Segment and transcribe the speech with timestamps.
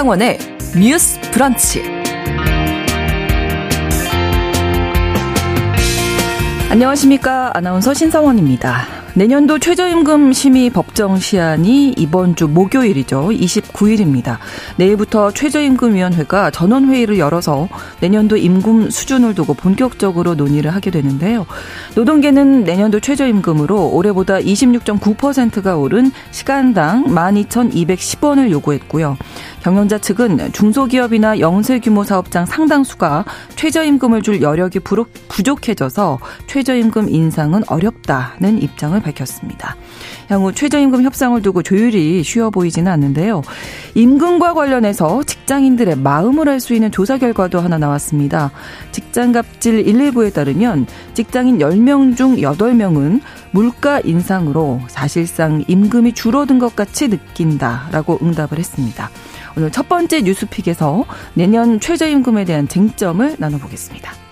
[0.00, 0.38] 신성원의
[0.80, 1.82] 뉴스 브런치.
[6.70, 7.50] 안녕하십니까.
[7.52, 9.00] 아나운서 신성원입니다.
[9.14, 13.30] 내년도 최저임금 심의 법정 시한이 이번 주 목요일이죠.
[13.30, 14.38] 29일입니다.
[14.76, 17.68] 내일부터 최저임금위원회가 전원회의를 열어서
[18.00, 21.44] 내년도 임금 수준을 두고 본격적으로 논의를 하게 되는데요.
[21.96, 29.16] 노동계는 내년도 최저임금으로 올해보다 26.9%가 오른 시간당 12,210원을 요구했고요.
[29.62, 33.24] 경영자 측은 중소기업이나 영세규모 사업장 상당수가
[33.56, 34.80] 최저임금을 줄 여력이
[35.28, 39.76] 부족해져서 최저임금 인상은 어렵다는 입장을 밝혔습니다.
[40.28, 43.42] 향후 최저임금 협상을 두고 조율이 쉬워 보이지는 않는데요.
[43.94, 48.50] 임금과 관련해서 직장인들의 마음을 알 수 있는 조사 결과도 하나 나왔습니다.
[48.92, 58.18] 직장갑질 119에 따르면 직장인 10명 중 8명은 물가 인상으로 사실상 임금이 줄어든 것 같이 느낀다라고
[58.22, 59.10] 응답을 했습니다.
[59.56, 64.29] 오늘 첫 번째 뉴스픽에서 내년 최저임금에 대한 쟁점을 나눠보겠습니다.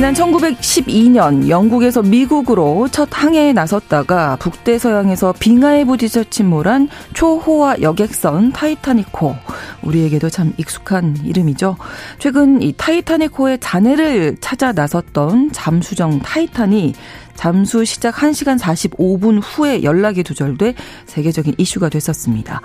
[0.00, 9.36] 지난 1912년 영국에서 미국으로 첫 항해에 나섰다가 북대서양에서 빙하에 부딪혀 침몰한 초호화 여객선 타이타닉호.
[9.82, 11.76] 우리에게도 참 익숙한 이름이죠.
[12.18, 16.94] 최근 이 타이타닉호의 잔해를 찾아 나섰던 잠수정 타이탄이
[17.40, 20.74] 잠수 시작 1시간 45분 후에 연락이 두절돼
[21.06, 22.60] 세계적인 이슈가 됐었습니다.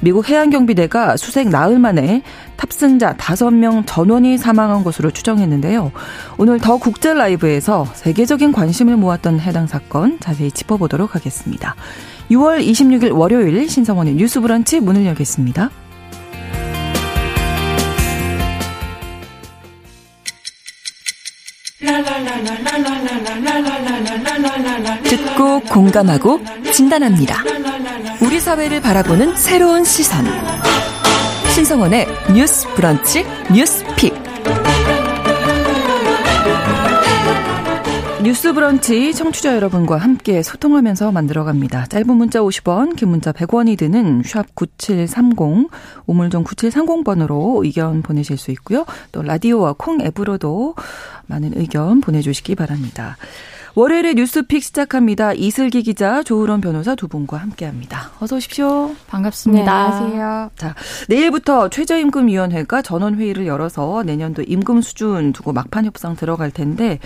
[0.00, 2.22] 미국 해양경비대가 수색 나흘 만에
[2.56, 5.92] 탑승자 5명 전원이 사망한 것으로 추정했는데요.
[6.38, 11.74] 오늘 더 국제 라이브에서 세계적인 관심을 모았던 해당 사건 자세히 짚어보도록 하겠습니다.
[12.30, 15.70] 6월 26일 월요일 신성원의 뉴스 브런치 문을 열겠습니다.
[25.04, 26.40] 듣고 공감하고
[26.72, 27.42] 진단합니다.
[28.22, 30.24] 우리 사회를 바라보는 새로운 시선.
[31.54, 34.23] 신성원의 뉴스 브런치 뉴스 픽.
[38.24, 41.84] 뉴스 브런치 청취자 여러분과 함께 소통하면서 만들어갑니다.
[41.88, 45.68] 짧은 문자 50원, 긴 문자 100원이 드는 샵 9730,
[46.06, 48.86] 우물정 9730번으로 의견 보내실 수 있고요.
[49.12, 50.74] 또 라디오와 콩 앱으로도
[51.26, 53.18] 많은 의견 보내주시기 바랍니다.
[53.74, 55.34] 월요일에 뉴스픽 시작합니다.
[55.34, 58.12] 이슬기 기자, 조으론 변호사 두 분과 함께합니다.
[58.20, 58.94] 어서 오십시오.
[59.06, 59.64] 반갑습니다.
[59.64, 60.50] 네, 안녕하세요.
[60.56, 60.74] 자,
[61.08, 67.00] 내일부터 최저임금위원회가 전원회의를 열어서 내년도 임금 수준 두고 막판 협상 들어갈 텐데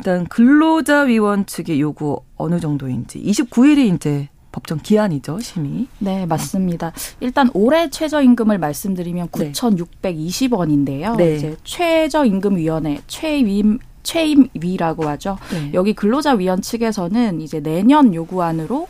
[0.00, 5.88] 일단 근로자위원 측의 요구 어느 정도인지 29일이 이제 법정 기한이죠, 심의.
[5.98, 6.92] 네, 맞습니다.
[7.20, 11.16] 일단 올해 최저임금을 말씀드리면 9,620원인데요.
[11.16, 11.36] 네.
[11.36, 15.36] 이제 최저임금위원회 최임 최임위라고 하죠.
[15.52, 15.70] 네.
[15.74, 18.88] 여기 근로자 위원 측에서는 이제 내년 요구안으로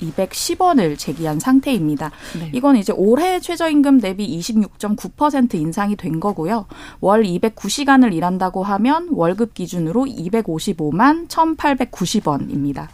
[0.00, 2.10] 12,210원을 제기한 상태입니다.
[2.38, 2.50] 네.
[2.52, 6.66] 이건 이제 올해 최저임금 대비 26.9% 인상이 된 거고요.
[7.00, 12.88] 월 209시간을 일한다고 하면 월급 기준으로 255만 1,890원입니다.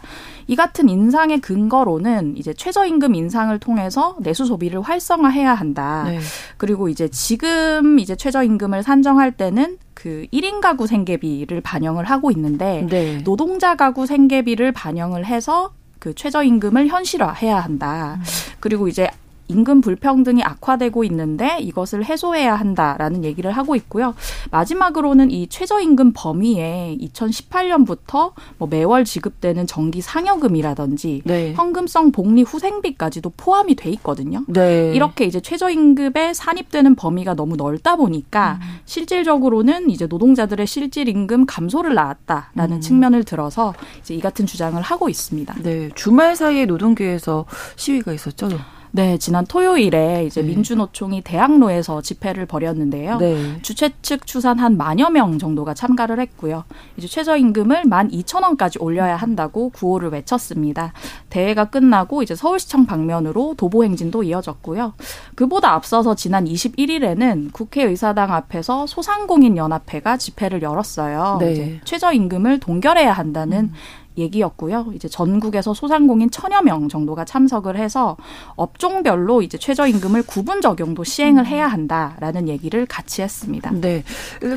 [0.47, 6.05] 이 같은 인상의 근거로는 이제 최저임금 인상을 통해서 내수 소비를 활성화해야 한다.
[6.07, 6.19] 네.
[6.55, 13.23] 그리고 이제 지금 이제 최저임금을 산정할 때는 그 1인 가구 생계비를 반영을 하고 있는데 네.
[13.23, 18.15] 노동자 가구 생계비를 반영을 해서 그 최저임금을 현실화해야 한다.
[18.19, 18.23] 음.
[18.59, 19.09] 그리고 이제
[19.47, 24.13] 임금 불평등이 악화되고 있는데 이것을 해소해야 한다라는 얘기를 하고 있고요.
[24.51, 31.53] 마지막으로는 이 최저임금 범위에 2018년부터 뭐 매월 지급되는 정기 상여금이라든지 네.
[31.53, 34.43] 현금성 복리 후생비까지도 포함이 돼 있거든요.
[34.47, 34.91] 네.
[34.93, 38.79] 이렇게 이제 최저임금에 산입되는 범위가 너무 넓다 보니까 음.
[38.85, 42.81] 실질적으로는 이제 노동자들의 실질 임금 감소를 낳았다라는 음.
[42.81, 45.55] 측면을 들어서 이제 이 같은 주장을 하고 있습니다.
[45.63, 48.49] 네, 주말 사이에 노동계에서 시위가 있었죠.
[48.97, 50.47] 네, 지난 토요일에 이제 네.
[50.47, 53.19] 민주노총이 대학로에서 집회를 벌였는데요.
[53.19, 53.61] 네.
[53.61, 56.63] 주최 측 추산 한 만여 명 정도가 참가를 했고요.
[56.97, 60.93] 이제 최저임금을 만 이천 원까지 올려야 한다고 구호를 외쳤습니다.
[61.29, 64.95] 대회가 끝나고 이제 서울시청 방면으로 도보 행진도 이어졌고요.
[65.35, 71.37] 그보다 앞서서 지난 21일에는 국회의사당 앞에서 소상공인 연합회가 집회를 열었어요.
[71.39, 71.81] 네.
[71.85, 73.73] 최저임금을 동결해야 한다는 음.
[74.17, 74.87] 얘기였고요.
[74.93, 78.17] 이제 전국에서 소상공인 천여 명 정도가 참석을 해서
[78.55, 81.45] 업종별로 이제 최저임금을 구분 적용도 시행을 음.
[81.45, 83.71] 해야 한다라는 얘기를 같이 했습니다.
[83.71, 84.03] 네.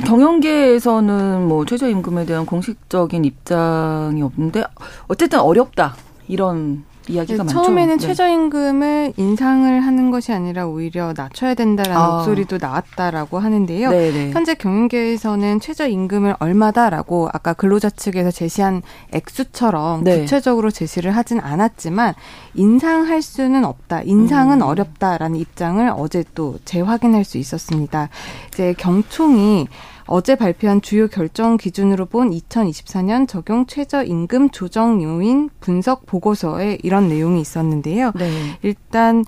[0.07, 4.65] 경영계에서는 뭐 최저임금에 대한 공식적인 입장이 없는데
[5.09, 5.95] 어쨌든 어렵다.
[6.29, 7.63] 이런 이야기가 네, 많죠.
[7.63, 8.07] 처음에는 네.
[8.07, 12.17] 최저임금을 인상을 하는 것이 아니라 오히려 낮춰야 된다라는 아.
[12.17, 13.91] 목소리도 나왔다라고 하는데요.
[13.91, 14.31] 네네.
[14.33, 18.83] 현재 경영계에서는 최저임금을 얼마다라고 아까 근로자 측에서 제시한
[19.13, 20.21] 액수처럼 네.
[20.21, 22.15] 구체적으로 제시를 하진 않았지만
[22.55, 24.03] 인상할 수는 없다.
[24.03, 24.67] 인상은 음.
[24.67, 28.09] 어렵다라는 입장을 어제 또 재확인할 수 있었습니다.
[28.49, 29.69] 이제 경총이
[30.13, 37.41] 어제 발표한 주요 결정 기준으로 본 2024년 적용 최저임금 조정 요인 분석 보고서에 이런 내용이
[37.41, 38.11] 있었는데요.
[38.17, 38.29] 네.
[38.63, 39.25] 일단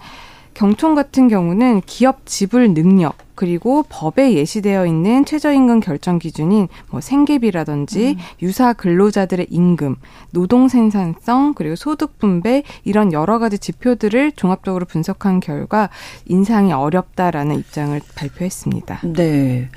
[0.55, 8.17] 경총 같은 경우는 기업 지불 능력 그리고 법에 예시되어 있는 최저임금 결정 기준인 뭐 생계비라든지
[8.43, 9.97] 유사 근로자들의 임금,
[10.33, 15.89] 노동 생산성 그리고 소득 분배 이런 여러 가지 지표들을 종합적으로 분석한 결과
[16.27, 19.01] 인상이 어렵다라는 입장을 발표했습니다.
[19.15, 19.69] 네.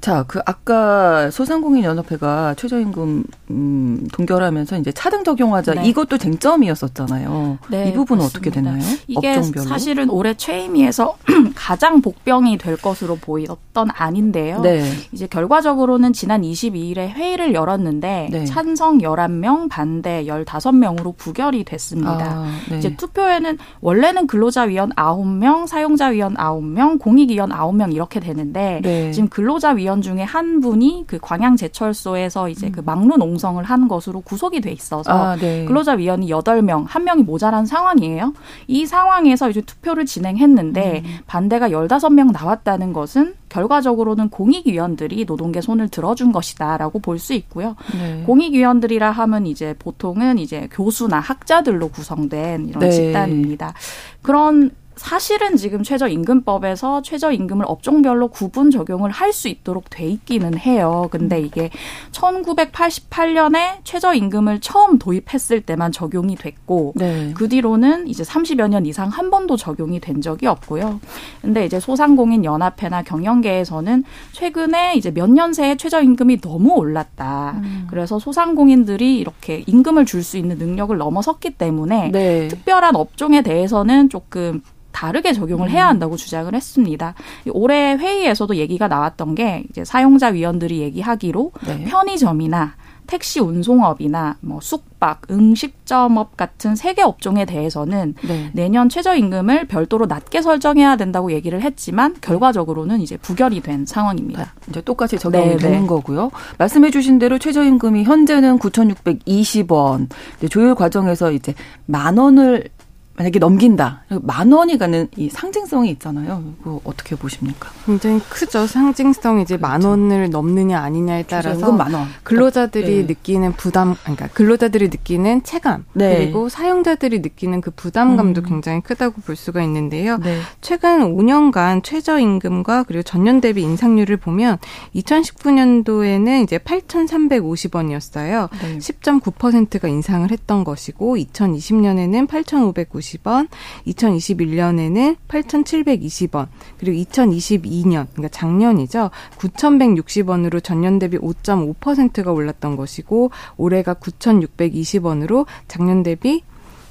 [0.00, 5.86] 자, 그 아까 소상공인 연합회가 최저임금 음, 동결하면서 이제 차등 적용하자 네.
[5.86, 7.58] 이것도 쟁점이었었잖아요.
[7.68, 8.54] 네, 이 부분은 어떻게.
[8.54, 8.82] 됐나요?
[9.06, 9.66] 이게 업종별로.
[9.66, 11.16] 사실은 올해 최임위에서
[11.54, 14.60] 가장 복병이 될 것으로 보였던 안인데요.
[14.60, 14.82] 네.
[15.12, 18.44] 이제 결과적으로는 지난 22일에 회의를 열었는데 네.
[18.44, 22.12] 찬성 11명, 반대 15명으로 부결이 됐습니다.
[22.12, 22.78] 아, 네.
[22.78, 29.12] 이제 투표에는 원래는 근로자위원 9명, 사용자위원 9명, 공익위원 9명 이렇게 되는데 네.
[29.12, 34.72] 지금 근로자위원 중에 한 분이 그 광양제철소에서 이제 그 막루 농성을 한 것으로 구속이 돼
[34.72, 35.64] 있어서 아, 네.
[35.66, 38.32] 근로자위원이 8명, 한 명이 모자란 상황이에요.
[38.66, 41.18] 이 상황에서 이제 투표를 진행했는데 음.
[41.26, 47.76] 반대가 15명 나왔다는 것은 결과적으로는 공익위원들이 노동계 손을 들어준 것이다라고 볼 수 있고요.
[47.92, 48.22] 네.
[48.24, 52.90] 공익위원들이라 하면 이제 보통은 이제 교수나 학자들로 구성된 이런 네.
[52.90, 53.74] 집단입니다.
[54.22, 61.08] 그런 사실은 지금 최저임금법에서 최저임금을 업종별로 구분 적용을 할 수 있도록 돼 있기는 해요.
[61.10, 61.70] 근데 이게
[62.12, 67.32] 1988년에 최저임금을 처음 도입했을 때만 적용이 됐고 네.
[67.34, 71.00] 그 뒤로는 이제 30여 년 이상 한 번도 적용이 된 적이 없고요.
[71.42, 77.54] 근데 이제 소상공인 연합회나 경영계에서는 최근에 이제 몇 년 새에 최저임금이 너무 올랐다.
[77.56, 77.88] 음.
[77.90, 82.48] 그래서 소상공인들이 이렇게 임금을 줄 수 있는 능력을 넘어섰기 때문에 네.
[82.48, 84.62] 특별한 업종에 대해서는 조금
[84.94, 87.14] 다르게 적용을 해야 한다고 주장을 했습니다.
[87.52, 91.84] 올해 회의에서도 얘기가 나왔던 게 이제 사용자 위원들이 얘기하기로 네.
[91.84, 92.74] 편의점이나
[93.06, 98.50] 택시 운송업이나 뭐 숙박, 음식점업 같은 세 개 업종에 대해서는 네.
[98.54, 104.54] 내년 최저임금을 별도로 낮게 설정해야 된다고 얘기를 했지만 결과적으로는 이제 부결이 된 상황입니다.
[104.70, 105.86] 이제 똑같이 적용이 네, 되는 네.
[105.86, 106.30] 거고요.
[106.56, 110.08] 말씀해 주신 대로 최저임금이 현재는 9,620원.
[110.48, 111.52] 조율 과정에서 이제
[111.86, 112.68] 만 원을
[113.16, 114.04] 만약에 넘긴다.
[114.22, 116.42] 만 원이 가는 이 상징성이 있잖아요.
[116.60, 117.70] 이거 어떻게 보십니까?
[117.86, 118.66] 굉장히 크죠.
[118.66, 119.90] 상징성이 이제 만 그렇죠.
[119.90, 122.08] 원을 넘느냐 아니냐에 따라서 만 원.
[122.24, 123.02] 근로자들이 네.
[123.06, 126.16] 느끼는 부담, 그러니까 근로자들이 느끼는 체감 네.
[126.16, 128.46] 그리고 사용자들이 느끼는 그 부담감도 음.
[128.48, 130.18] 굉장히 크다고 볼 수가 있는데요.
[130.18, 130.40] 네.
[130.60, 134.58] 최근 5년간 최저임금과 그리고 전년 대비 인상률을 보면
[134.96, 138.48] 2019년도에는 이제 8,350원이었어요.
[138.60, 138.78] 네.
[138.78, 143.48] 10.9%가 인상을 했던 것이고 2020년에는 8,590 원,
[143.86, 146.48] 2021년에는 8,720원,
[146.78, 149.10] 그리고 2022년 그러니까 작년이죠.
[149.38, 156.42] 9,160원으로 전년 대비 5.5%가 올랐던 것이고 올해가 9,620원으로 작년 대비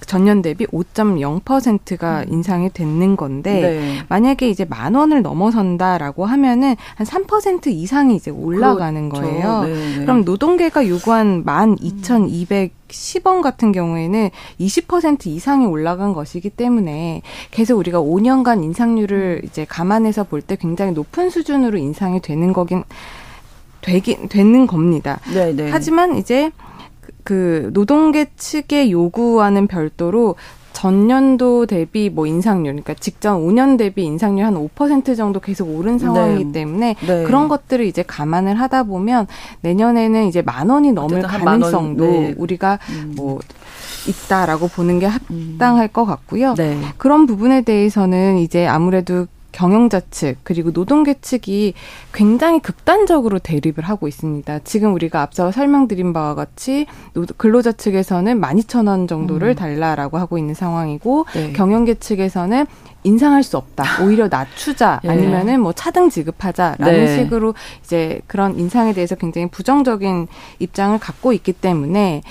[0.06, 3.98] 전년 대비 5.0%가 인상이 됐는 건데 네.
[4.10, 9.28] 만약에 이제 만 원을 넘어선다라고 하면은 한 3% 이상이 이제 올라가는 그렇죠.
[9.28, 9.64] 거예요.
[9.64, 10.00] 네, 네.
[10.06, 14.30] 그럼 노동계가 요구한 12,210원 같은 경우에는
[14.60, 21.30] 20% 이상이 올라간 것이기 때문에 계속 우리가 5년간 인상률을 이제 감안해서 볼 때 굉장히 높은
[21.30, 22.84] 수준으로 인상이 되는 거긴
[23.82, 25.20] 되긴 되는 겁니다.
[25.34, 25.70] 네, 네.
[25.72, 26.52] 하지만 이제
[27.24, 30.36] 그- 그 노동계 측의 요구와는 별도로
[30.74, 36.46] 전년도 대비 뭐 인상률, 그러니까 직전 5년 대비 인상률 한 5% 정도 계속 오른 상황이기
[36.46, 36.52] 네.
[36.52, 37.24] 때문에 네.
[37.24, 39.28] 그런 것들을 이제 감안을 하다 보면
[39.62, 42.36] 내년에는 이제 만 원이 넘을 한만 원, 가능성도 네.
[42.38, 43.14] 우리가 음.
[43.16, 43.40] 뭐
[44.08, 45.52] 있다라고 보는 게 음.
[45.54, 46.56] 합당할 것 같고요.
[46.56, 46.78] 네.
[46.98, 51.74] 그런 부분에 대해서는 이제 아무래도 경영자 측 그리고 노동계 측이
[52.12, 54.60] 굉장히 극단적으로 대립을 하고 있습니다.
[54.66, 59.56] 지금 우리가 앞서 설명드린 바와 같이 노- 근로자 측에서는 12,000원 정도를 음.
[59.56, 61.54] 달라라고 하고 있는 상황이고 네.
[61.54, 62.66] 경영계 측에서는
[63.06, 64.04] 인상할 수 없다.
[64.04, 65.10] 오히려 낮추자 예.
[65.10, 67.18] 아니면은 뭐 차등 지급하자라는 네.
[67.18, 70.28] 식으로 이제 그런 인상에 대해서 굉장히 부정적인
[70.60, 72.22] 입장을 갖고 있기 때문에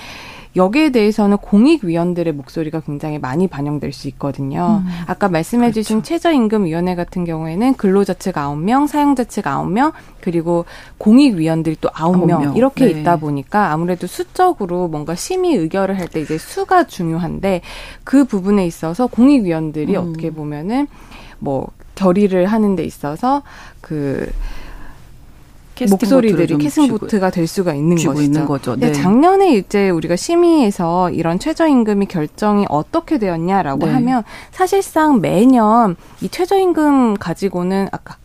[0.55, 4.83] 여기에 대해서는 공익위원들의 목소리가 굉장히 많이 반영될 수 있거든요.
[4.85, 4.89] 음.
[5.07, 6.07] 아까 말씀해 주신 그렇죠.
[6.09, 10.65] 최저임금위원회 같은 경우에는 근로자 측 9명, 사용자 측 9명, 그리고
[10.99, 13.01] 공익위원들이 또 9명, 이렇게 네.
[13.01, 17.61] 있다 보니까 아무래도 수적으로 뭔가 심의 의결을 할 때 이제 수가 중요한데
[18.03, 20.09] 그 부분에 있어서 공익위원들이 음.
[20.09, 20.87] 어떻게 보면은
[21.39, 23.41] 뭐 결의를 하는 데 있어서
[23.81, 24.31] 그
[25.89, 28.21] 목소리들이 캐스팅보트가 될 수가 있는 것이죠.
[28.21, 28.75] 있는 거죠.
[28.75, 28.91] 네.
[28.91, 33.93] 작년에 이제 우리가 심의에서 이런 최저임금이 결정이 어떻게 되었냐라고 네.
[33.93, 38.17] 하면 사실상 매년 이 최저임금 가지고는 아까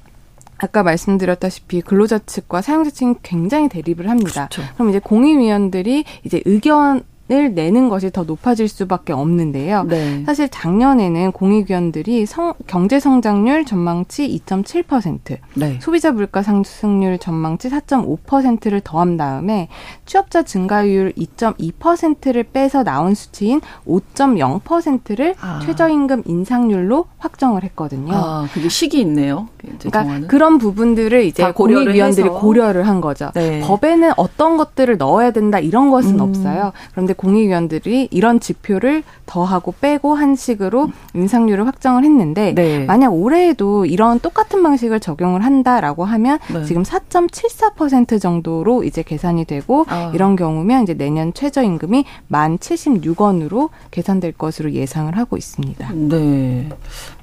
[0.59, 4.49] 아까 말씀드렸다시피 근로자 측과 사용자 측이 굉장히 대립을 합니다.
[4.51, 4.69] 그렇죠.
[4.75, 9.85] 그럼 이제 공익위원들이 이제 의견 을 내는 것이 더 높아질 수밖에 없는데요.
[9.85, 10.25] 네.
[10.25, 15.79] 사실 작년에는 공익위원들이 성, 경제 성장률 전망치 2.7%, 네.
[15.83, 19.69] 소비자 물가 상승률 전망치 4.5%를 더한 다음에
[20.07, 25.61] 취업자 증가율 2.2%를 빼서 나온 수치인 5.0%를 아.
[25.67, 28.15] 최저임금 인상률로 확정을 했거든요.
[28.15, 29.49] 아, 그게 식이 있네요.
[29.59, 30.29] 그러니까 정하는.
[30.29, 33.33] 그런 부분들을 이제 공익위원들이 고려를 한 거죠.
[33.35, 33.61] 네.
[33.61, 36.21] 법에는 어떤 것들을 넣어야 된다 이런 것은 음.
[36.21, 36.73] 없어요.
[36.93, 42.85] 그런데 공익위원들이 이런 지표를 더하고 빼고 한 식으로 인상률을 확정을 했는데 네.
[42.87, 46.65] 만약 올해에도 이런 똑같은 방식을 적용을 한다라고 하면 네.
[46.65, 50.11] 지금 4.74% 정도로 이제 계산이 되고 아.
[50.15, 55.93] 이런 경우면 이제 내년 최저임금이 만 76원으로 계산될 것으로 예상을 하고 있습니다.
[55.93, 56.69] 네.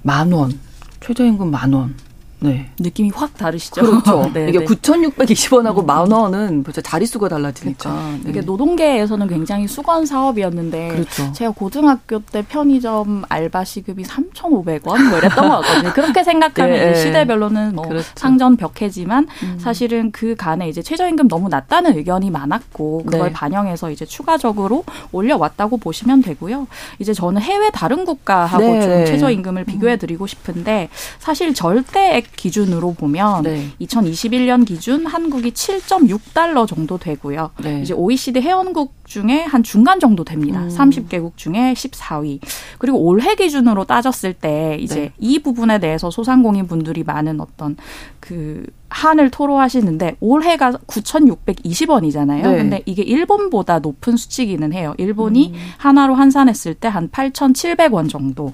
[0.03, 0.59] 만 원.
[0.99, 1.95] 최저임금 만 원.
[2.39, 2.69] 네.
[2.79, 3.81] 느낌이 확 다르시죠?
[3.81, 4.29] 그렇죠.
[4.33, 4.65] 네, 이게 네.
[4.65, 5.85] 9,620원하고 음.
[5.85, 7.89] 만 원은 벌써 자릿수가 달라지니까.
[7.89, 8.23] 그렇죠.
[8.23, 8.29] 네.
[8.29, 11.31] 이게 노동계에서는 굉장히 수건 사업이었는데 그렇죠.
[11.33, 15.93] 제가 고등학교 때 편의점 알바 시급이 3,500원 뭐 이랬던 것 같거든요.
[15.93, 16.95] 그렇게 생각하면 네.
[16.95, 18.07] 시대별로는 뭐 그렇죠.
[18.15, 19.57] 상전 벽해지만 음.
[19.59, 23.33] 사실은 그 간에 이제 최저임금 너무 낮다는 의견이 많았고 그걸 네.
[23.33, 26.67] 반영해서 이제 추가적으로 올려왔다고 보시면 되고요.
[26.99, 28.81] 이제 저는 해외 다른 국가하고 네.
[28.81, 30.89] 좀 최저임금을 비교해 드리고 싶은데
[31.19, 33.69] 사실 절대 액 기준으로 보면 네.
[33.81, 37.51] 2021년 기준 한국이 7.6달러 정도 되고요.
[37.61, 37.81] 네.
[37.81, 40.63] 이제 OECD 회원국 중에 한 중간 정도 됩니다.
[40.63, 40.69] 음.
[40.69, 42.39] 30개국 중에 14위.
[42.79, 45.13] 그리고 올해 기준으로 따졌을 때 이제 네.
[45.19, 47.77] 이 부분에 대해서 소상공인 분들이 많은 어떤
[48.19, 48.65] 그
[48.95, 52.41] 한을 토로하시는데 올해가 9,620원이잖아요.
[52.43, 52.57] 네.
[52.57, 54.95] 근데 이게 일본보다 높은 수치기는 해요.
[54.97, 55.59] 일본이 음.
[55.77, 58.53] 하나로 환산했을 때 한 8,700원 정도.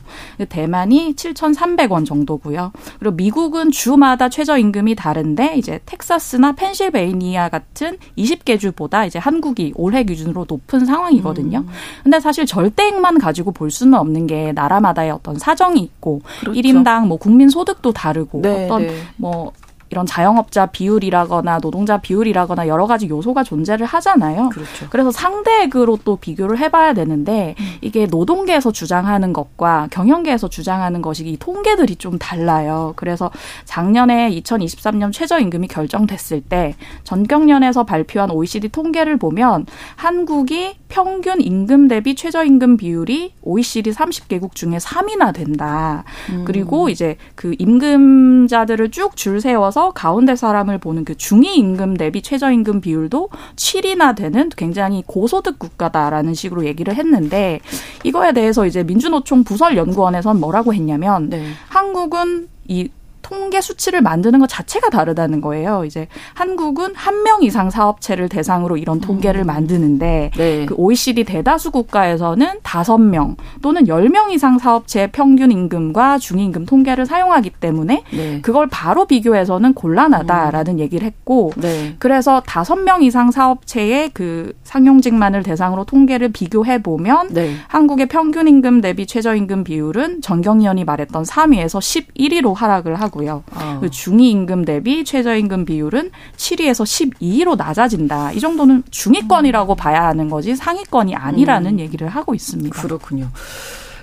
[0.49, 2.71] 대만이 7,300원 정도고요.
[2.99, 10.03] 그리고 미국은 주마다 최저 임금이 다른데 이제 텍사스나 펜실베이니아 같은 20개 주보다 이제 한국이 올해
[10.03, 11.59] 기준으로 높은 상황이거든요.
[11.59, 11.67] 음.
[12.03, 16.59] 근데 사실 절대액만 가지고 볼 수는 없는 게 나라마다의 어떤 사정이 있고 그렇죠.
[16.59, 18.95] 1인당 뭐 국민 소득도 다르고 네, 어떤 네.
[19.17, 19.51] 뭐
[19.91, 24.49] 이런 자영업자 비율이라거나 노동자 비율이라거나 여러 가지 요소가 존재를 하잖아요.
[24.49, 24.87] 그렇죠.
[24.89, 27.65] 그래서 상대액으로 또 비교를 해봐야 되는데 음.
[27.81, 32.93] 이게 노동계에서 주장하는 것과 경영계에서 주장하는 것이 이 통계들이 좀 달라요.
[32.95, 33.31] 그래서
[33.65, 42.77] 작년에 2023년 최저임금이 결정됐을 때 전경련에서 발표한 OECD 통계를 보면 한국이 평균 임금 대비 최저임금
[42.77, 46.03] 비율이 OECD 30개국 중에 3위나 된다.
[46.29, 46.43] 음.
[46.45, 52.21] 그리고 이제 그 임금자들을 쭉 줄 세워서 따라서 가운데 사람을 보는 그 중위 임금 대비
[52.21, 57.59] 최저 임금 비율도 7이나 되는 굉장히 고소득 국가다라는 식으로 얘기를 했는데
[58.03, 61.47] 이거에 대해서 이제 민주노총 부설 연구원에선 뭐라고 했냐면 네.
[61.69, 62.89] 한국은 이
[63.21, 65.85] 통계 수치를 만드는 것 자체가 다르다는 거예요.
[65.85, 69.47] 이제 한국은 한 명 이상 사업체를 대상으로 이런 통계를 음.
[69.47, 70.65] 만드는데 네.
[70.65, 77.05] 그 OECD 대다수 국가에서는 다섯 명 또는 열 명 이상 사업체의 평균 임금과 중임금 통계를
[77.05, 78.41] 사용하기 때문에 네.
[78.41, 80.79] 그걸 바로 비교해서는 곤란하다라는 음.
[80.79, 81.95] 얘기를 했고 네.
[81.99, 87.55] 그래서 다섯 명 이상 사업체의 그 상용직만을 대상으로 통계를 비교해 보면 네.
[87.67, 91.79] 한국의 평균 임금 대비 최저임금 비율은 전경련이 말했던 3위에서
[92.15, 93.43] 11위로 하락을 하고 하고요.
[93.53, 93.77] 어.
[93.81, 98.31] 그 중위 임금 대비 최저임금 비율은 7위에서 12위로 낮아진다.
[98.31, 101.79] 이 정도는 중위권이라고 봐야 하는 거지 상위권이 아니라는 음.
[101.79, 102.81] 얘기를 하고 있습니다.
[102.81, 103.29] 그렇군요.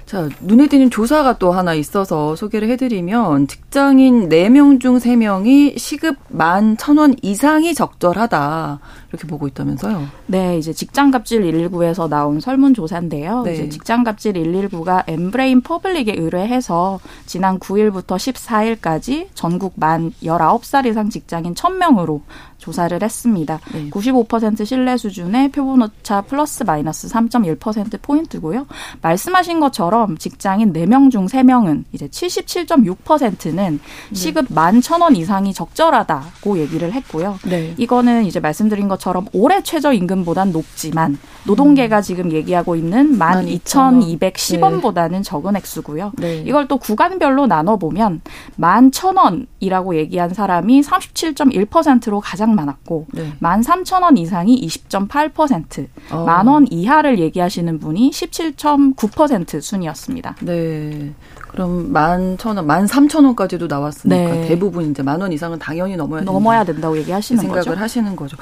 [0.09, 7.19] 자, 눈에 띄는 조사가 또 하나 있어서 소개를 해드리면 직장인 4명 중 3명이 시급 11,000원
[7.21, 8.81] 이상이 적절하다.
[9.11, 10.07] 이렇게 보고 있다면서요?
[10.25, 13.43] 네, 이제 직장갑질 119에서 나온 설문조사인데요.
[13.43, 13.53] 네.
[13.53, 22.23] 이제 직장갑질 119가 엠브레인 퍼블릭에 의뢰해서 지난 9일부터 14일까지 전국 만 19살 이상 직장인 1000명으로
[22.69, 23.61] 조사를 했습니다.
[23.73, 23.89] 네.
[23.89, 28.67] 95% 신뢰 수준의 표본 오차 플러스 마이너스 3.1% 포인트고요.
[29.01, 33.81] 말씀하신 것처럼 직장인 4명 중 3명은 이제 77.6%는
[34.13, 34.55] 시급 네.
[34.55, 37.39] 11,000원 이상이 적절하다고 얘기를 했고요.
[37.47, 37.75] 네.
[37.79, 42.03] 이거는 이제 말씀드린 것처럼 올해 최저 임금보단 높지만 노동계가 음.
[42.03, 45.23] 지금 얘기하고 있는 12,210원보다는 네.
[45.23, 46.13] 적은 액수고요.
[46.19, 46.43] 네.
[46.47, 48.21] 이걸 또 구간별로 나눠 보면
[48.59, 53.33] 11,000원 이라고 얘기한 사람이 37.1%로 가장 많았고 네.
[53.41, 56.25] 13,000원 이상이 20.8%, 어.
[56.25, 60.37] 만원 이하를 얘기하시는 분이 17.9% 순이었습니다.
[60.41, 61.13] 네.
[61.49, 64.49] 그럼 만천 원, 만 삼천 원까지도 나왔으니까 네.
[64.49, 67.81] 대부분 이제 만 원 이상은 당연히 넘어야 넘어야 된다고 얘기하시는 생각을 거죠.
[67.81, 68.37] 하시는 거죠.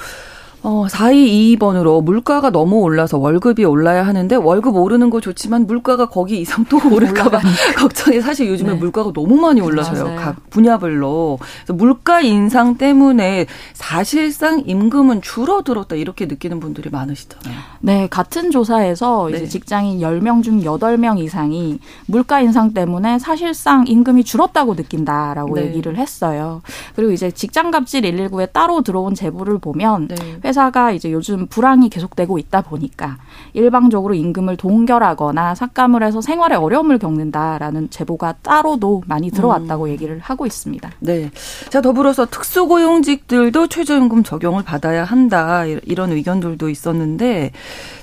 [0.69, 6.65] 어, 4222번으로 물가가 너무 올라서 월급이 올라야 하는데 월급 오르는 거 좋지만 물가가 거기 이상
[6.65, 7.39] 또 오를까봐
[7.79, 8.77] 걱정이 사실 요즘에 네.
[8.77, 10.05] 물가가 너무 많이 올라서요.
[10.05, 10.19] 맞아요.
[10.19, 11.39] 각 분야별로.
[11.69, 17.57] 물가 인상 때문에 사실상 임금은 줄어들었다 이렇게 느끼는 분들이 많으시잖아요.
[17.79, 19.37] 네, 같은 조사에서 네.
[19.37, 25.67] 이제 직장인 10명 중 8명 이상이 물가 인상 때문에 사실상 임금이 줄었다고 느낀다라고 네.
[25.67, 26.61] 얘기를 했어요.
[26.97, 30.17] 그리고 이제 직장 갑질 119에 따로 들어온 제보를 보면 네.
[30.57, 33.19] 회사가 이제 요즘 불황이 계속되고 있다 보니까
[33.53, 39.89] 일방적으로 임금을 동결하거나 삭감을 해서 생활에 어려움을 겪는다라는 제보가 따로도 많이 들어왔다고 음.
[39.91, 40.91] 얘기를 하고 있습니다.
[41.01, 41.31] 네.
[41.69, 45.65] 자, 더불어서 특수고용직들도 최저임금 적용을 받아야 한다.
[45.67, 47.53] 이런 의견들도 있었는데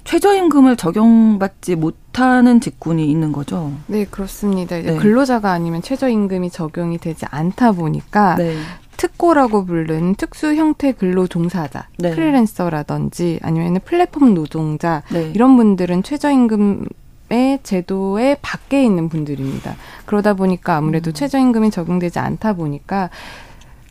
[0.03, 3.72] 최저임금을 적용받지 못하는 직군이 있는 거죠.
[3.88, 4.75] 네, 그렇습니다.
[4.75, 4.95] 네.
[4.98, 8.55] 근로자가 아니면 최저임금이 적용이 되지 않다 보니까 네.
[8.98, 12.12] 특고라고 부르는 특수 형태 근로 종사자, 네.
[12.12, 15.32] 프리랜서라든지 아니면 플랫폼 노동자 네.
[15.34, 16.86] 이런 분들은 최저임금
[17.30, 19.76] 의 제도에 밖에 있는 분들입니다.
[20.06, 21.14] 그러다 보니까 아무래도 음.
[21.14, 23.10] 최저임금이 적용되지 않다 보니까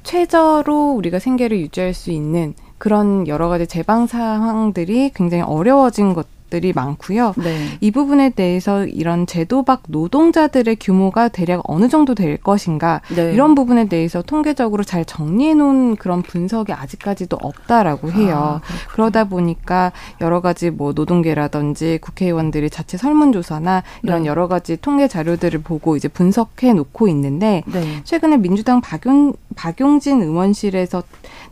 [0.05, 6.75] 최저로 우리가 생계를 유지할 수 있는 그런 여러 가지 재방 상황들이 굉장히 어려워진 것 것들이
[6.75, 7.33] 많고요.
[7.39, 7.67] 네.
[7.81, 13.33] 이 부분에 대해서 이런 제도 밖 노동자들의 규모가 대략 어느 정도 될 것인가 네.
[13.33, 18.61] 이런 부분에 대해서 통계적으로 잘 정리해 놓은 그런 분석이 아직까지도 없다라고 해요.
[18.63, 24.29] 아, 그러다 보니까 여러 가지 뭐 노동계라든지 국회의원들이 자체 설문조사나 이런 네.
[24.29, 28.01] 여러 가지 통계 자료들을 보고 이제 분석해 놓고 있는데 네.
[28.05, 31.03] 최근에 민주당 박용 박용진 의원실에서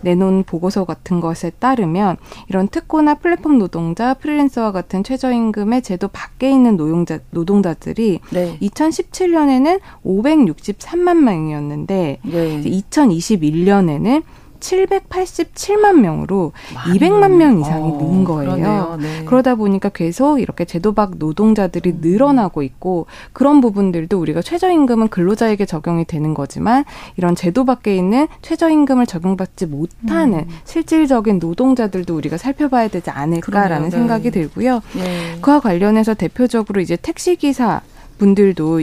[0.02, 2.16] 내놓은 보고서 같은 것에 따르면
[2.48, 8.58] 이런 특고나 플랫폼 노동자, 프리랜서와 같은 최저임금의 제도 밖에 있는 노동자, 노동자들이 네.
[8.60, 12.62] 2017년에는 563만 명이었는데 네.
[12.62, 14.22] 2021년에는
[14.60, 16.52] 787만 명으로
[16.94, 18.96] 200만 명 이상이 어, 는 거예요.
[19.00, 19.24] 네.
[19.24, 21.98] 그러다 보니까 계속 이렇게 제도 밖 노동자들이 음.
[22.00, 26.84] 늘어나고 있고 그런 부분들도 우리가 최저임금은 근로자에게 적용이 되는 거지만
[27.16, 30.48] 이런 제도 밖에 있는 최저임금을 적용받지 못하는 음.
[30.64, 33.90] 실질적인 노동자들도 우리가 살펴봐야 되지 않을까라는 네.
[33.90, 34.80] 생각이 들고요.
[34.96, 35.38] 네.
[35.40, 37.80] 그와 관련해서 대표적으로 이제 택시 기사
[38.18, 38.82] 분들도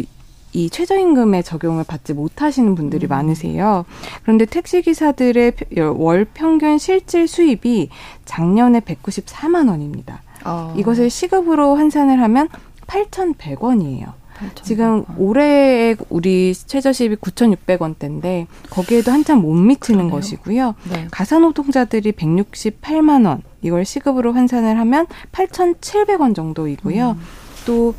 [0.58, 3.10] 이 최저임금의 적용을 받지 못하시는 분들이 음.
[3.10, 3.86] 많으세요.
[4.24, 5.54] 그런데 택시기사들의
[5.96, 7.90] 월 평균 실질 수입이
[8.26, 10.24] 작년에 194만 원입니다.
[10.46, 10.74] 어.
[10.76, 12.50] 이것을 시급으로 환산을 하면
[12.88, 14.14] 8,100원이에요.
[14.64, 20.16] 지금 올해 우리 최저시급이 9,600원대인데 거기에도 한참 못 미치는 그러네요.
[20.16, 20.76] 것이고요.
[20.92, 21.08] 네.
[21.12, 27.12] 가사노동자들이 168만 원 이걸 시급으로 환산을 하면 8,700원 정도이고요.
[27.12, 27.22] 음.
[27.66, 27.94] 또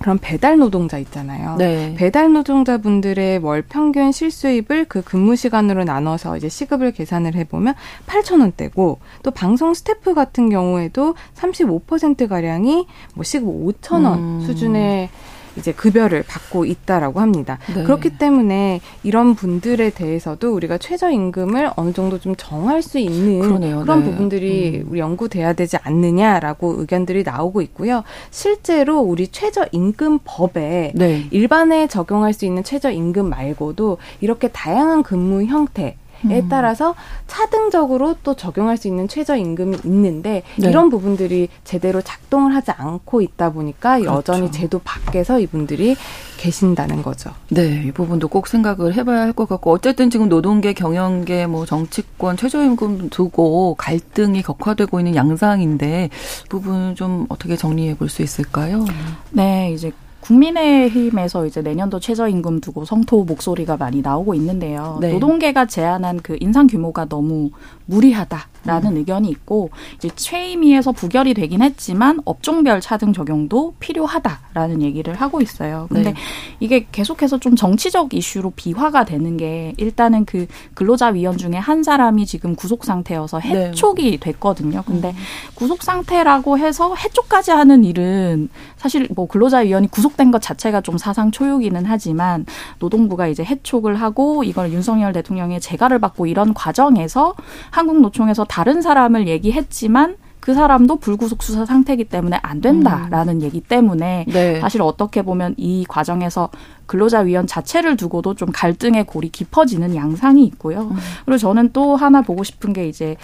[0.00, 1.56] 그런 배달 노동자 있잖아요.
[1.56, 1.94] 네.
[1.96, 7.74] 배달 노동자분들의 월 평균 실수입을 그 근무 시간으로 나눠서 이제 시급을 계산을 해보면
[8.06, 14.40] 8천 원대고 또 방송 스태프 같은 경우에도 35% 가량이 뭐 시급 5천 원 음.
[14.46, 15.10] 수준의
[15.58, 17.58] 이제 급여를 받고 있다라고 합니다.
[17.74, 17.82] 네.
[17.82, 23.80] 그렇기 때문에 이런 분들에 대해서도 우리가 최저임금을 어느 정도 좀 정할 수 있는 그러네요.
[23.80, 24.10] 그런 네.
[24.10, 24.90] 부분들이 음.
[24.90, 28.04] 우리 연구돼야 되지 않느냐라고 의견들이 나오고 있고요.
[28.30, 31.26] 실제로 우리 최저임금법에 네.
[31.30, 35.96] 일반에 적용할 수 있는 최저임금 말고도 이렇게 다양한 근무 형태
[36.30, 36.48] 에 음.
[36.48, 36.94] 따라서
[37.28, 40.68] 차등적으로 또 적용할 수 있는 최저임금이 있는데 네.
[40.68, 44.16] 이런 부분들이 제대로 작동을 하지 않고 있다 보니까 그렇죠.
[44.16, 45.96] 여전히 제도 밖에서 이분들이
[46.38, 47.30] 계신다는 거죠.
[47.50, 52.36] 네, 이 부분도 꼭 생각을 해봐야 할 것 같고 어쨌든 지금 노동계, 경영계, 뭐 정치권
[52.36, 56.10] 최저임금 두고 갈등이 격화되고 있는 양상인데
[56.48, 58.84] 부분 좀 어떻게 정리해 볼 수 있을까요?
[59.30, 59.92] 네, 이제
[60.28, 64.98] 국민의힘에서 이제 내년도 최저임금 두고 성토 목소리가 많이 나오고 있는데요.
[65.00, 65.12] 네.
[65.12, 67.50] 노동계가 제안한 그 인상 규모가 너무
[67.88, 68.96] 무리하다라는 음.
[68.98, 75.86] 의견이 있고 이제 최임위에서 부결이 되긴 했지만 업종별 차등 적용도 필요하다라는 얘기를 하고 있어요.
[75.88, 76.16] 근데 네.
[76.60, 82.26] 이게 계속해서 좀 정치적 이슈로 비화가 되는 게 일단은 그 근로자 위원 중에 한 사람이
[82.26, 83.68] 지금 구속 상태여서 네.
[83.68, 84.16] 해촉이 네.
[84.18, 84.82] 됐거든요.
[84.86, 85.16] 근데 음.
[85.54, 91.30] 구속 상태라고 해서 해촉까지 하는 일은 사실 뭐 근로자 위원이 구속된 것 자체가 좀 사상
[91.30, 92.44] 초유기는 하지만
[92.78, 97.34] 노동부가 이제 해촉을 하고 이걸 윤석열 대통령의 재가를 받고 이런 과정에서
[97.78, 103.42] 한국노총에서 다른 사람을 얘기했지만 그 사람도 불구속 수사 상태이기 때문에 안 된다라는 음.
[103.42, 104.60] 얘기 때문에 네.
[104.60, 106.48] 사실 어떻게 보면 이 과정에서
[106.86, 110.88] 근로자위원 자체를 두고도 좀 갈등의 골이 깊어지는 양상이 있고요.
[110.90, 110.96] 음.
[111.24, 113.16] 그리고 저는 또 하나 보고 싶은 게 이제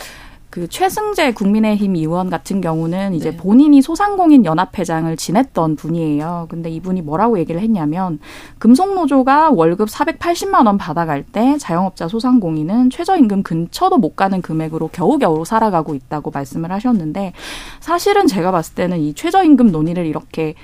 [0.55, 3.37] 그 최승재 국민의힘 의원 같은 경우는 이제 네.
[3.37, 6.47] 본인이 소상공인 연합회장을 지냈던 분이에요.
[6.49, 8.21] 근데 이분이 뭐라고 얘기를 했냐면
[8.59, 15.97] 금속노조가 월급 480만 원 받아갈 때 자영업자 소상공인은 최저임금 근처도 못 가는 금액으로 겨우겨우 살아가고
[15.97, 17.33] 있다고 말씀을 하셨는데
[17.81, 20.55] 사실은 제가 봤을 때는 이 최저임금 논의를 이렇게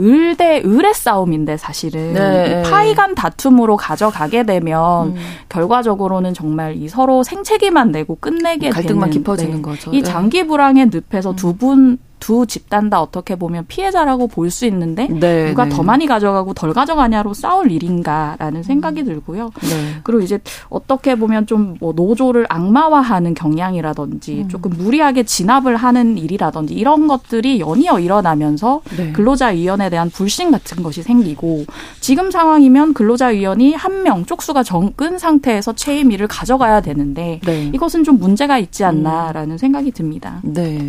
[0.00, 2.62] 을 대 을의 싸움인데 사실은 네.
[2.62, 5.16] 파이간 다툼으로 가져가게 되면 음.
[5.48, 9.62] 결과적으로는 정말 이 서로 생채기만 내고 끝내게 갈등만 되는, 깊어지는 네.
[9.62, 9.90] 거죠.
[9.92, 10.02] 이 네.
[10.02, 11.36] 장기 불황의 늪에서 음.
[11.36, 15.70] 두분 두 집단 다 어떻게 보면 피해자라고 볼 수 있는데 네, 누가 네.
[15.70, 19.50] 더 많이 가져가고 덜 가져가냐로 싸울 일인가라는 생각이 들고요.
[19.60, 19.94] 네.
[20.02, 20.38] 그리고 이제
[20.70, 24.48] 어떻게 보면 좀 뭐 노조를 악마화하는 경향이라든지 음.
[24.48, 29.12] 조금 무리하게 진압을 하는 일이라든지 이런 것들이 연이어 일어나면서 네.
[29.12, 31.64] 근로자위원회에 대한 불신 같은 것이 생기고
[32.00, 37.70] 지금 상황이면 근로자위원이 한 명 쪽수가 적은 상태에서 최임위를 가져가야 되는데 네.
[37.74, 39.58] 이것은 좀 문제가 있지 않나라는 음.
[39.58, 40.40] 생각이 듭니다.
[40.44, 40.88] 네.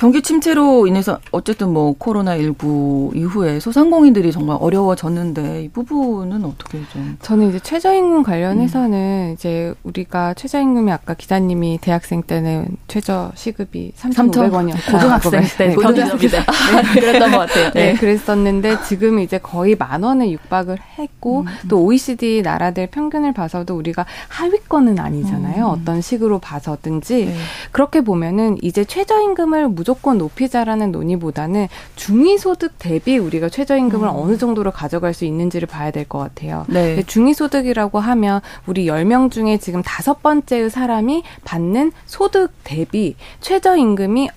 [0.00, 7.18] 경기 침체로 인해서 어쨌든 뭐 코로나 19 이후에 소상공인들이 정말 어려워졌는데 이 부분은 어떻게 좀
[7.20, 9.34] 저는 이제 최저임금 관련해서는 음.
[9.34, 14.90] 이제 우리가 최저임금이 아까 기자님이 대학생 때는 최저 시급이 3,500원이었다.
[14.90, 17.70] 고등학생 때 네, 고등학생 때 네, 그랬던 것 같아요.
[17.74, 17.92] 네.
[17.92, 17.94] 네.
[17.94, 21.68] 그랬었는데 지금 이제 거의 만 원에 육박을 했고 음, 음.
[21.68, 25.66] 또 OECD 나라들 평균을 봐서도 우리가 하위권은 아니잖아요.
[25.66, 25.70] 음.
[25.70, 27.34] 어떤 식으로 봐서든지 네.
[27.70, 34.14] 그렇게 보면은 이제 최저임금을 무조건 무조건 높이자라는 논의보다는 중위소득 대비 우리가 최저임금을 음.
[34.14, 36.64] 어느 정도로 가져갈 수 있는지를 봐야 될 것 같아요.
[36.68, 37.02] 네.
[37.02, 44.30] 중위소득이라고 하면 우리 10명 중에 지금 다섯 번째의 사람이 받는 소득 대비 최저임금이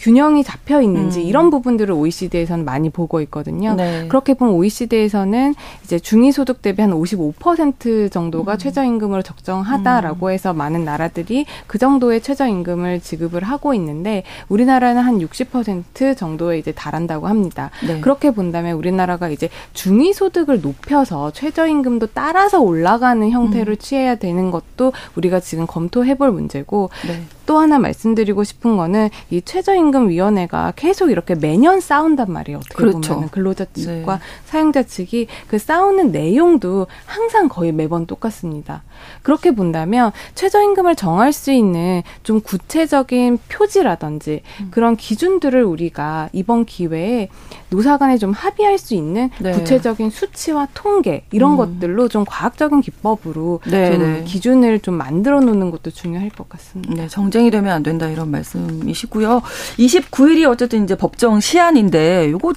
[0.00, 1.26] 균형이 잡혀 있는지 음.
[1.26, 3.74] 이런 부분들을 OECD에서는 많이 보고 있거든요.
[3.74, 4.08] 네.
[4.08, 8.58] 그렇게 보면 OECD에서는 이제 중위소득 대비 한 55% 정도가 음.
[8.58, 10.32] 최저임금으로 적정하다라고 음.
[10.32, 17.28] 해서 많은 나라들이 그 정도의 최저임금을 지급을 하고 있는데 우리나라는 한 60% 정도에 이제 달한다고
[17.28, 17.70] 합니다.
[17.86, 18.00] 네.
[18.00, 23.78] 그렇게 본다면 우리나라가 이제 중위소득을 높여서 최저임금도 따라서 올라가는 형태를 음.
[23.78, 27.22] 취해야 되는 것도 우리가 지금 검토해볼 문제고 네.
[27.50, 32.58] 또 하나 말씀드리고 싶은 거는 이 최저임금위원회가 계속 이렇게 매년 싸운단 말이에요.
[32.58, 33.14] 어떻게 그렇죠.
[33.14, 34.22] 보면 근로자 측과 네.
[34.44, 38.84] 사용자 측이 그 싸우는 내용도 항상 거의 매번 똑같습니다.
[39.22, 44.68] 그렇게 본다면 최저임금을 정할 수 있는 좀 구체적인 표지라든지 음.
[44.70, 47.30] 그런 기준들을 우리가 이번 기회에
[47.70, 49.52] 노사 간에 좀 합의할 수 있는 네.
[49.52, 51.56] 구체적인 수치와 통계 이런 음.
[51.56, 54.24] 것들로 좀 과학적인 기법으로 네, 좀 네.
[54.24, 56.94] 기준을 좀 만들어 놓는 것도 중요할 것 같습니다.
[56.94, 59.42] 네, 정쟁 진행이 되면 안 된다 이런 말씀이시고요.
[59.78, 62.52] 29일이 어쨌든 이제 법정 시한인데 요거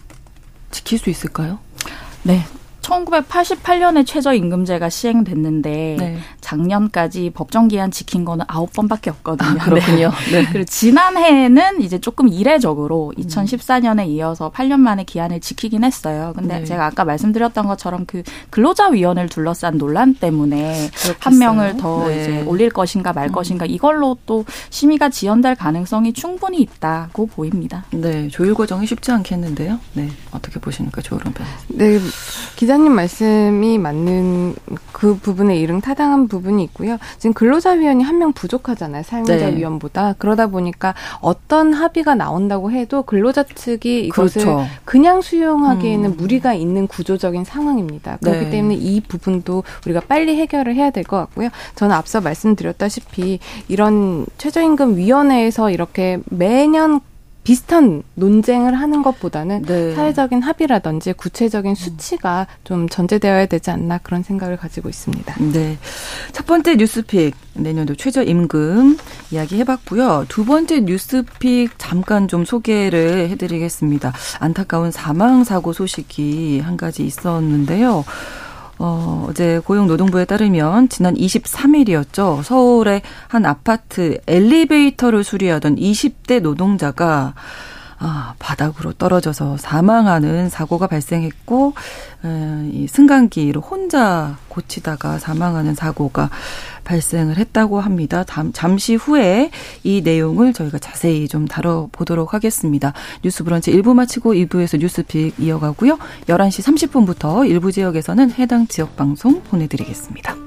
[0.72, 1.60] 지킬 수 있을까요?
[2.24, 2.44] 네.
[2.84, 6.18] 1988년에 최저임금제가 시행됐는데 네.
[6.42, 9.50] 작년까지 법정 기한 지킨 거는 아홉 번밖에 없거든요.
[9.50, 10.12] 아, 그렇군요.
[10.32, 10.44] 네.
[10.44, 10.50] 네.
[10.52, 16.34] 그리고 지난해에는 이제 조금 이례적으로 2014년에 이어서 8년 만에 기한을 지키긴 했어요.
[16.36, 16.66] 근데 네.
[16.66, 21.16] 제가 아까 말씀드렸던 것처럼 그 근로자 위원을 둘러싼 논란 때문에 그렇겠어요.
[21.20, 22.22] 한 명을 더 네.
[22.22, 23.32] 이제 올릴 것인가 말 음.
[23.32, 27.86] 것인가 이걸로 또 심의가 지연될 가능성이 충분히 있다고 보입니다.
[27.92, 29.80] 네, 조율 과정이 쉽지 않겠는데요.
[29.94, 31.34] 네, 어떻게 보십니까, 조은변?
[31.70, 32.00] 네,
[32.56, 34.56] 기자 기자님 말씀이 맞는
[34.94, 36.98] 그 부분에 이른 타당한 부분이 있고요.
[37.20, 39.04] 지금 근로자위원이 한 명 부족하잖아요.
[39.04, 40.08] 사용자위원보다.
[40.10, 40.14] 네.
[40.18, 44.66] 그러다 보니까 어떤 합의가 나온다고 해도 근로자 측이 이것을 그렇죠.
[44.86, 46.16] 그냥 수용하기에는 음.
[46.18, 48.18] 무리가 있는 구조적인 상황입니다.
[48.24, 48.50] 그렇기 네.
[48.50, 51.50] 때문에 이 부분도 우리가 빨리 해결을 해야 될 것 같고요.
[51.76, 57.02] 저는 앞서 말씀드렸다시피 이런 최저임금 위원회에서 이렇게 매년
[57.44, 59.96] 비슷한 논쟁을 하는 것보다는 네.
[59.96, 65.36] 사회적인 합의라든지 구체적인 수치가 좀 전제되어야 되지 않나 그런 생각을 가지고 있습니다.
[65.52, 65.78] 네.
[66.32, 68.98] 첫 번째 뉴스픽 내년도 최저임금
[69.32, 70.26] 이야기 해봤고요.
[70.30, 74.14] 두 번째 뉴스픽 잠깐 좀 소개를 해드리겠습니다.
[74.40, 78.06] 안타까운 사망 사고 소식이 한 가지 있었는데요.
[78.80, 82.44] 어, 어제 고용노동부에 따르면 지난 23일이었죠.
[82.44, 87.34] 서울의 한 아파트 엘리베이터를 수리하던 20대 노동자가
[88.06, 91.74] 아, 바닥으로 떨어져서 사망하는 사고가 발생했고
[92.26, 96.30] 에, 이 승강기를 혼자 고치다가 사망하는 사고가
[96.84, 98.26] 발생을 했다고 합니다.
[98.52, 99.52] 잠시 후에
[99.84, 102.92] 이 내용을 저희가 자세히 좀 다뤄보도록 하겠습니다.
[103.24, 105.98] 뉴스 브런치 1부 마치고 2부에서 뉴스픽 이어가고요.
[106.28, 110.43] 11시 30분부터 일부 지역에서는 해당 지역 방송 보내드리겠습니다.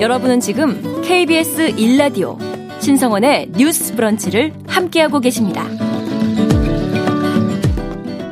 [0.00, 2.38] 여러분은 지금 KBS 1라디오
[2.80, 5.66] 신성원의 뉴스 브런치를 함께하고 계십니다.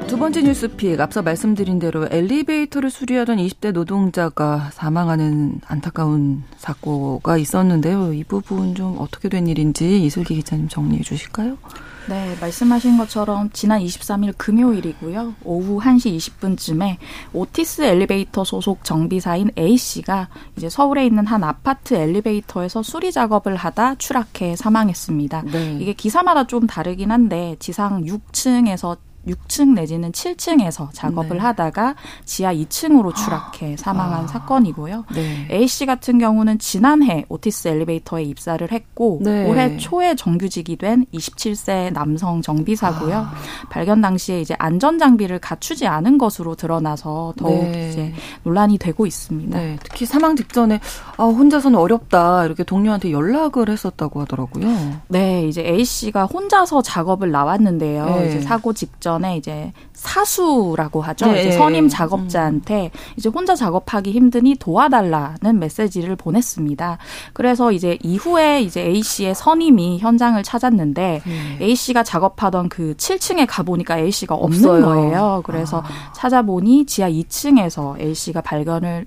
[0.06, 8.12] 두 번째 뉴스픽 앞서 말씀드린 대로 엘리베이터를 수리하던 20대 노동자가 사망하는 안타까운 사고가 있었는데요.
[8.12, 11.58] 이 부분 좀 어떻게 된 일인지 이슬기 기자님 정리해 주실까요?
[12.08, 15.34] 네, 말씀하신 것처럼 지난 23일 금요일이고요.
[15.42, 16.98] 오후 1시 20분쯤에
[17.32, 24.54] 오티스 엘리베이터 소속 정비사인 A씨가 이제 서울에 있는 한 아파트 엘리베이터에서 수리 작업을 하다 추락해
[24.54, 25.42] 사망했습니다.
[25.50, 25.78] 네.
[25.80, 31.42] 이게 기사마다 좀 다르긴 한데 지상 6층에서 6층 내지는 7층에서 작업을 네.
[31.42, 33.76] 하다가 지하 2층으로 추락해 아.
[33.76, 34.26] 사망한 아.
[34.26, 35.04] 사건이고요.
[35.14, 35.48] 네.
[35.50, 39.48] A 씨 같은 경우는 지난해 오티스 엘리베이터에 입사를 했고 네.
[39.48, 43.16] 올해 초에 정규직이 된 27세 남성 정비사고요.
[43.16, 43.34] 아.
[43.70, 47.90] 발견 당시에 이제 안전 장비를 갖추지 않은 것으로 드러나서 더욱 네.
[47.90, 49.58] 이제 논란이 되고 있습니다.
[49.58, 49.78] 네.
[49.82, 50.80] 특히 사망 직전에
[51.16, 54.66] 아, 혼자서는 어렵다 이렇게 동료한테 연락을 했었다고 하더라고요.
[55.08, 58.06] 네, 이제 A 씨가 혼자서 작업을 나왔는데요.
[58.06, 58.28] 네.
[58.28, 61.26] 이제 사고 직전 전에 이제 사수라고 하죠.
[61.32, 61.40] 네.
[61.40, 62.98] 이제 선임 작업자한테 음.
[63.16, 66.98] 이제 혼자 작업하기 힘드니 도와달라는 메시지를 보냈습니다.
[67.32, 71.58] 그래서 이제 이후에 이제 A 씨의 선임이 현장을 찾았는데 음.
[71.60, 74.84] A 씨가 작업하던 그 7층에 가 보니까 A 씨가 없는 없어요.
[74.84, 75.42] 거예요.
[75.44, 76.12] 그래서 아.
[76.14, 79.06] 찾아보니 지하 2층에서 A 씨가 발견을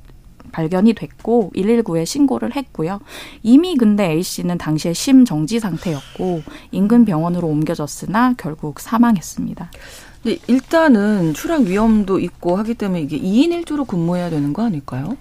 [0.51, 2.99] 발견이 됐고 119에 신고를 했고요.
[3.43, 9.71] 이미 근데 A 씨는 당시에 심정지 상태였고 인근 병원으로 옮겨졌으나 결국 사망했습니다.
[10.21, 15.15] 근데 일단은 추락 위험도 있고 하기 때문에 이게 2인 1조로 근무해야 되는 거 아닐까요?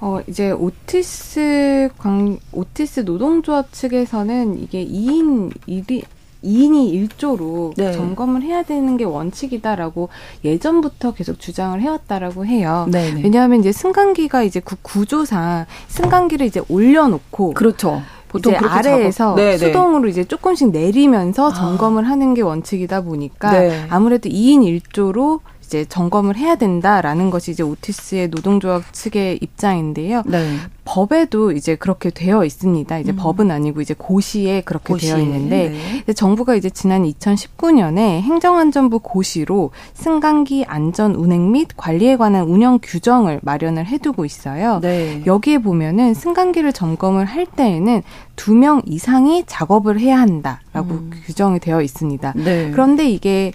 [0.00, 6.02] 어, 이제 오티스 광, 오티스 노동조합 측에서는 이게 2인 1
[6.44, 7.92] 이 2인이 1조로 네.
[7.92, 10.08] 점검을 해야 되는 게 원칙이다라고
[10.44, 12.86] 예전부터 계속 주장을 해왔다라고 해요.
[12.90, 13.14] 네네.
[13.14, 13.22] 네.
[13.24, 18.02] 왜냐하면 이제 승강기가 이제 그 구조상 승강기를 이제 올려놓고 그렇죠.
[18.28, 19.58] 보통 아래에서 네, 네.
[19.58, 21.52] 수동으로 이제 조금씩 내리면서 아.
[21.52, 23.86] 점검을 하는 게 원칙이다 보니까 네.
[23.90, 25.38] 아무래도 2인 1조로
[25.74, 30.22] 이제 점검을 해야 된다라는 것이 이제 오티스의 노동조합 측의 입장인데요.
[30.24, 30.56] 네.
[30.84, 32.98] 법에도 이제 그렇게 되어 있습니다.
[33.00, 33.16] 이제 음.
[33.18, 35.06] 법은 아니고 이제 고시에 그렇게 고시.
[35.08, 35.74] 되어 있는데
[36.06, 36.12] 네.
[36.12, 43.86] 정부가 이제 지난 2019년에 행정안전부 고시로 승강기 안전 운행 및 관리에 관한 운영 규정을 마련을
[43.86, 44.78] 해두고 있어요.
[44.80, 45.22] 네.
[45.26, 48.02] 여기에 보면은 승강기를 점검을 할 때에는
[48.36, 51.10] 두 명 이상이 작업을 해야 한다라고 음.
[51.26, 52.34] 규정이 되어 있습니다.
[52.36, 52.70] 네.
[52.70, 53.52] 그런데 이게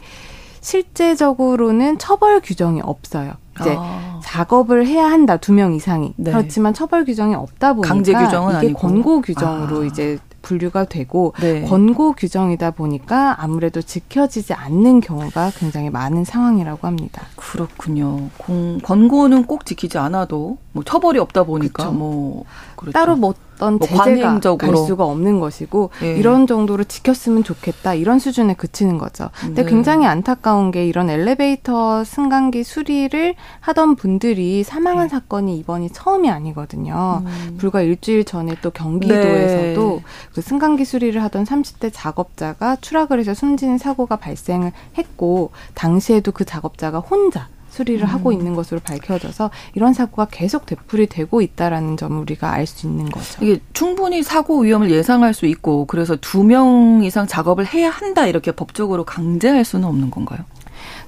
[0.61, 3.33] 실제적으로는 처벌 규정이 없어요.
[3.59, 4.19] 이제 아.
[4.23, 6.31] 작업을 해야 한다 두 명 이상이 네.
[6.31, 8.79] 그렇지만 처벌 규정이 없다 보니까 강제 규정은 이게 아니고.
[8.79, 9.85] 권고 규정으로 아.
[9.85, 11.63] 이제 분류가 되고 네.
[11.63, 17.23] 권고 규정이다 보니까 아무래도 지켜지지 않는 경우가 굉장히 많은 상황이라고 합니다.
[17.35, 18.29] 그렇군요.
[18.37, 21.91] 공, 권고는 꼭 지키지 않아도 뭐 처벌이 없다 보니까 그쵸.
[21.91, 22.45] 뭐
[22.77, 22.93] 그렇죠.
[22.93, 26.15] 따로 뭐 어떤 뭐 제재가 갈 수가 없는 것이고 예.
[26.15, 29.29] 이런 정도로 지켰으면 좋겠다 이런 수준에 그치는 거죠.
[29.39, 29.69] 근데 네.
[29.69, 35.09] 굉장히 안타까운 게 이런 엘리베이터 승강기 수리를 하던 분들이 사망한 네.
[35.09, 37.23] 사건이 이번이 처음이 아니거든요.
[37.25, 37.57] 음.
[37.59, 40.03] 불과 일주일 전에 또 경기도에서도 네.
[40.33, 46.99] 그 승강기 수리를 하던 30대 작업자가 추락을 해서 숨지는 사고가 발생을 했고 당시에도 그 작업자가
[46.99, 48.05] 혼자 수리를 음.
[48.07, 53.09] 하고 있는 것으로 밝혀져서 이런 사고가 계속 되풀이 되고 있다라는 점을 우리가 알 수 있는
[53.09, 53.43] 거죠.
[53.43, 58.51] 이게 충분히 사고 위험을 예상할 수 있고 그래서 두 명 이상 작업을 해야 한다 이렇게
[58.51, 60.39] 법적으로 강제할 수는 없는 건가요?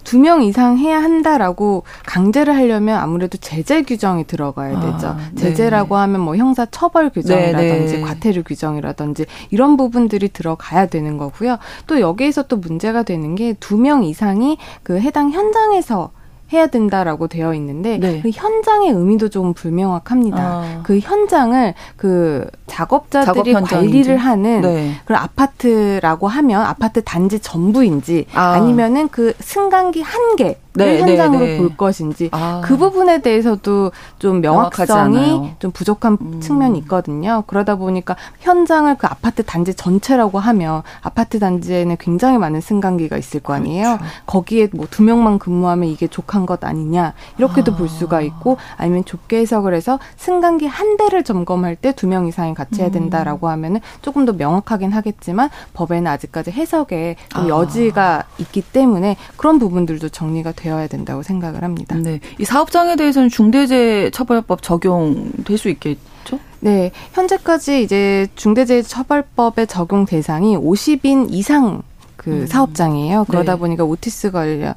[0.03, 5.07] 두명 이상 해야 한다라고 강제를 하려면 아무래도 제재 규정이 들어가야 아, 되죠.
[5.09, 8.01] 아, 제재라고 하면 뭐 형사 처벌 규정이라든지 네네.
[8.07, 11.57] 과태료 규정이라든지 이런 부분들이 들어가야 되는 거고요.
[11.87, 16.11] 또 여기에서 또 문제가 되는 게 두 명 이상이 그 해당 현장에서
[16.53, 18.21] 해야 된다라고 되어 있는데 네.
[18.21, 20.37] 그 현장의 의미도 좀 불명확합니다.
[20.37, 20.79] 아.
[20.83, 24.91] 그 현장을 그 작업자들이 작업 관리를 하는 네.
[25.05, 28.51] 그런 아파트라고 하면 아파트 단지 전부인지 아.
[28.53, 30.57] 아니면은 그 승강기 한 개.
[30.73, 31.57] 네, 현장으로 네, 네.
[31.57, 32.61] 볼 것인지 아.
[32.63, 36.39] 그 부분에 대해서도 좀 명확성이 좀 부족한 음.
[36.41, 37.43] 측면이 있거든요.
[37.47, 43.53] 그러다 보니까 현장을 그 아파트 단지 전체라고 하면 아파트 단지에는 굉장히 많은 승강기가 있을 거
[43.53, 43.97] 아니에요.
[43.97, 44.13] 그렇죠.
[44.25, 47.75] 거기에 뭐 두 명만 근무하면 이게 족한 것 아니냐 이렇게도 아.
[47.77, 52.53] 볼 수가 있고 아니면 좁게 해석을 해서 승강기 한 대를 점검할 때 두 명 이상이
[52.53, 52.91] 같이 해야 음.
[52.91, 57.47] 된다라고 하면은 조금 더 명확하긴 하겠지만 법에는 아직까지 해석에 좀 아.
[57.47, 61.95] 여지가 있기 때문에 그런 부분들도 정리가 되어야 된다고 생각을 합니다.
[61.95, 62.19] 네.
[62.37, 66.39] 이 사업장에 대해서는 중대재해처벌법 적용될 수 있겠죠?
[66.59, 66.91] 네.
[67.13, 71.81] 현재까지 이제 중대재해처벌법의 적용 대상이 50인 이상
[72.15, 72.47] 그 음.
[72.47, 73.25] 사업장이에요.
[73.27, 73.59] 그러다 네.
[73.59, 74.75] 보니까 오티스 관련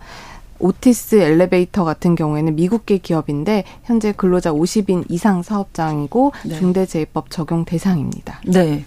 [0.59, 6.59] 오티스 엘리베이터 같은 경우에는 미국계 기업인데 현재 근로자 50인 이상 사업장이고 네.
[6.59, 8.41] 중대재해법 적용 대상입니다.
[8.47, 8.85] 네.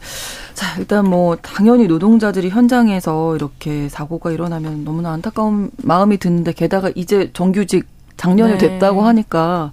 [0.53, 7.31] 자, 일단 뭐 당연히 노동자들이 현장에서 이렇게 사고가 일어나면 너무나 안타까운 마음이 드는데 게다가 이제
[7.33, 8.57] 정규직 작년에 네.
[8.57, 9.71] 됐다고 하니까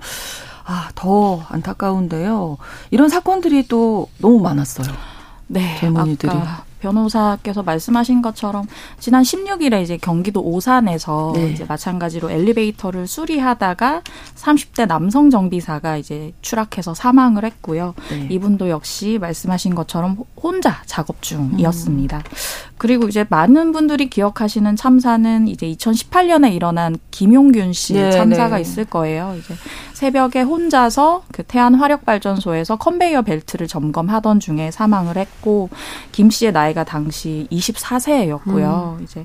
[0.67, 2.59] 아, 더 안타까운데요.
[2.91, 4.95] 이런 사건들이 또 너무 많았어요.
[5.47, 5.77] 네.
[5.79, 6.33] 젊은이들이.
[6.33, 8.67] 아까 변호사께서 말씀하신 것처럼
[8.99, 11.51] 지난 16일에 이제 경기도 오산에서 네.
[11.51, 14.03] 이제 마찬가지로 엘리베이터를 수리하다가
[14.37, 17.95] 30대 남성 정비사가 이제 추락해서 사망을 했고요.
[18.11, 18.29] 네.
[18.31, 22.19] 이분도 역시 말씀하신 것처럼 혼자 작업 중이었습니다.
[22.19, 22.23] 음.
[22.77, 28.63] 그리고 이제 많은 분들이 기억하시는 참사는 이제 2018년에 일어난 김용균 씨 네, 참사가 네.
[28.63, 29.37] 있을 거예요.
[29.39, 29.55] 이제
[29.93, 35.71] 새벽에 혼자서 그 태안 화력 발전소에서 컨베이어 벨트를 점검하던 중에 사망을 했고
[36.13, 38.99] 김 씨의 나이가 당시 24세였고요.
[38.99, 39.03] 음.
[39.03, 39.25] 이제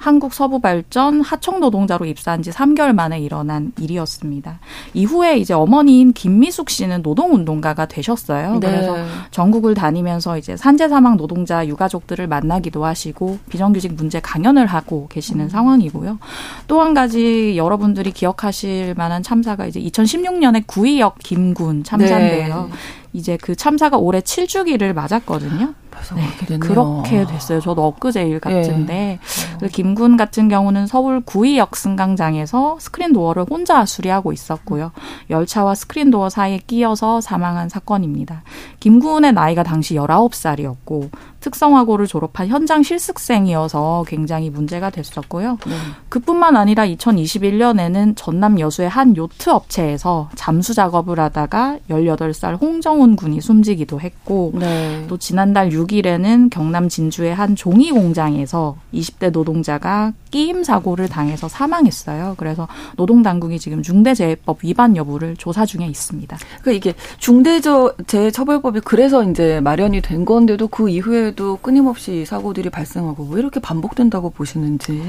[0.00, 4.58] 한국 서부 발전 하청 노동자로 입사한 지 3개월 만에 일어난 일이었습니다.
[4.94, 8.54] 이후에 이제 어머니인 김미숙 씨는 노동 운동가가 되셨어요.
[8.54, 8.70] 네.
[8.70, 8.96] 그래서
[9.30, 15.48] 전국을 다니면서 이제 산재 사망 노동자 유가족들을 만나기도 하시고 비정규직 문제 강연을 하고 계시는 음.
[15.48, 16.18] 상황이고요.
[16.66, 22.68] 또 한 가지 여러분들이 기억하실 만한 참사가 이제 2016년에 구의역 김군 참사인데요.
[22.70, 22.76] 네.
[23.12, 25.74] 이제 그 참사가 올해 7주기를 맞았거든요.
[26.14, 27.60] 네, 그렇게 됐어요.
[27.60, 29.18] 저도 엊그제 일 같은데
[29.62, 29.68] 예.
[29.68, 34.92] 김군 같은 경우는 서울 구의역 승강장에서 스크린 도어를 혼자 수리하고 있었고요.
[35.28, 38.42] 열차와 스크린 도어 사이에 끼어서 사망한 사건입니다.
[38.80, 41.10] 김군의 나이가 당시 19살이었고
[41.40, 45.58] 특성화고를 졸업한 현장 실습생이어서 굉장히 문제가 됐었고요.
[45.66, 45.74] 네.
[46.08, 54.00] 그뿐만 아니라 2021년에는 전남 여수의 한 요트 업체에서 잠수 작업을 하다가 18살 홍정훈 군이 숨지기도
[54.00, 55.06] 했고 네.
[55.08, 62.34] 또 지난달 6일 에는 경남 진주의 한 종이 공장에서 20대 노동자가 끼임 사고를 당해서 사망했어요.
[62.38, 66.38] 그래서 노동 당국이 지금 중대재해법 위반 여부를 조사 중에 있습니다.
[66.62, 73.58] 그러니까 이게 중대재해처벌법이 그래서 이제 마련이 된 건데도 그 이후에도 끊임없이 사고들이 발생하고 왜 이렇게
[73.60, 75.02] 반복된다고 보시는지.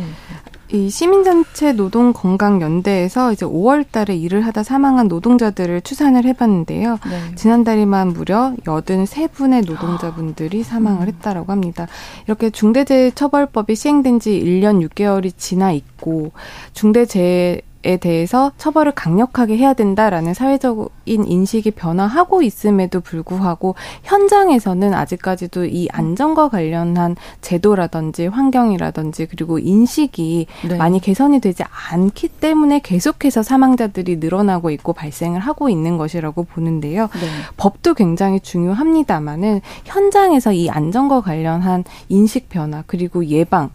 [0.73, 6.97] 이 시민단체 노동건강연대에서 이제 5월 달에 일을 하다 사망한 노동자들을 추산을 해봤는데요.
[7.09, 7.35] 네.
[7.35, 11.87] 지난달에만 무려 83분의 노동자분들이 사망을 했다라고 합니다.
[12.25, 16.31] 이렇게 중대재해처벌법이 시행된 지 1년 6개월이 지나 있고
[16.73, 25.87] 중대재해 에 대해서 처벌을 강력하게 해야 된다라는 사회적인 인식이 변화하고 있음에도 불구하고 현장에서는 아직까지도 이
[25.91, 30.77] 안전과 관련한 제도라든지 환경이라든지 그리고 인식이 네.
[30.77, 37.09] 많이 개선이 되지 않기 때문에 계속해서 사망자들이 늘어나고 있고 발생을 하고 있는 것이라고 보는데요.
[37.13, 37.27] 네.
[37.57, 43.71] 법도 굉장히 중요합니다만은 현장에서 이 안전과 관련한 인식 변화 그리고 예방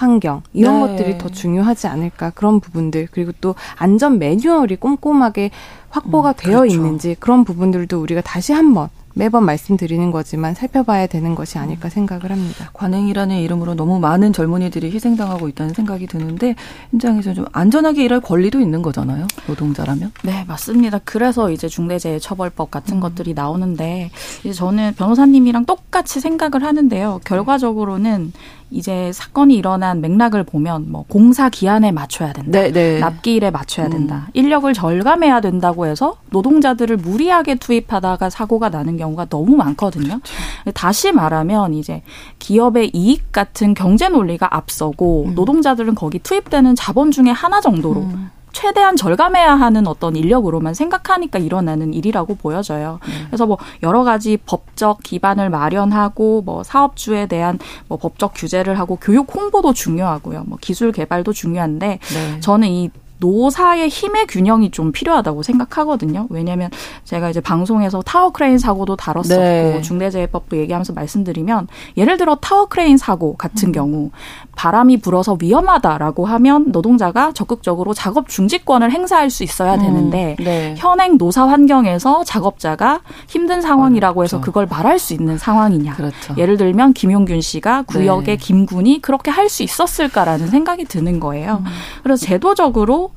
[0.00, 0.80] 환경 이런 네.
[0.80, 5.50] 것들이 더 중요하지 않을까 그런 부분들 그리고 또 안전 매뉴얼이 꼼꼼하게
[5.90, 6.74] 확보가 음, 되어 그렇죠.
[6.74, 12.70] 있는지 그런 부분들도 우리가 다시 한번 매번 말씀드리는 거지만 살펴봐야 되는 것이 아닐까 생각을 합니다.
[12.72, 16.54] 관행이라는 이름으로 너무 많은 젊은이들이 희생당하고 있다는 생각이 드는데
[16.92, 19.26] 현장에서 좀 안전하게 일할 권리도 있는 거잖아요.
[19.48, 20.12] 노동자라면.
[20.22, 21.00] 네, 맞습니다.
[21.04, 23.00] 그래서 이제 중대재해처벌법 같은 음.
[23.00, 24.10] 것들이 나오는데
[24.44, 27.20] 이제 저는 변호사님이랑 똑같이 생각을 하는데요.
[27.24, 28.32] 결과적으로는
[28.70, 32.50] 이제 사건이 일어난 맥락을 보면 뭐 공사 기한에 맞춰야 된다.
[32.50, 33.00] 네, 네.
[33.00, 33.90] 납기일에 맞춰야 음.
[33.90, 34.28] 된다.
[34.32, 40.20] 인력을 절감해야 된다고 해서 노동자들을 무리하게 투입하다가 사고가 나는 경우가 너무 많거든요.
[40.20, 40.72] 그렇죠.
[40.74, 42.02] 다시 말하면 이제
[42.38, 45.34] 기업의 이익 같은 경제 논리가 앞서고 음.
[45.34, 48.30] 노동자들은 거기 투입되는 자본 중에 하나 정도로 음.
[48.52, 52.98] 최대한 절감해야 하는 어떤 인력으로만 생각하니까 일어나는 일이라고 보여져요.
[53.02, 53.24] 음.
[53.28, 57.58] 그래서 뭐 여러 가지 법적 기반을 마련하고 뭐 사업주에 대한
[57.88, 60.44] 뭐 법적 규제를 하고 교육 홍보도 중요하고요.
[60.46, 62.40] 뭐 기술 개발도 중요한데 네.
[62.40, 66.26] 저는 이 노사의 힘의 균형이 좀 필요하다고 생각하거든요.
[66.30, 66.70] 왜냐하면
[67.04, 69.80] 제가 이제 방송에서 타워 크레인 사고도 다뤘었고 네.
[69.82, 73.72] 중대재해법도 얘기하면서 말씀드리면 예를 들어 타워 크레인 사고 같은 음.
[73.72, 74.10] 경우
[74.56, 79.80] 바람이 불어서 위험하다라고 하면 노동자가 적극적으로 작업 중지권을 행사할 수 있어야 음.
[79.80, 80.44] 되는데 음.
[80.44, 80.74] 네.
[80.78, 84.40] 현행 노사 환경에서 작업자가 힘든 상황이라고 해서.
[84.40, 85.94] 그걸 말할 수 있는 상황이냐.
[85.96, 86.34] 그렇죠.
[86.38, 88.36] 예를 들면 김용균 씨가 구역의 네.
[88.36, 91.62] 김군이 그렇게 할 수 있었을까라는 생각이 드는 거예요.
[91.66, 91.72] 음.
[92.04, 93.09] 그래서 제도적으로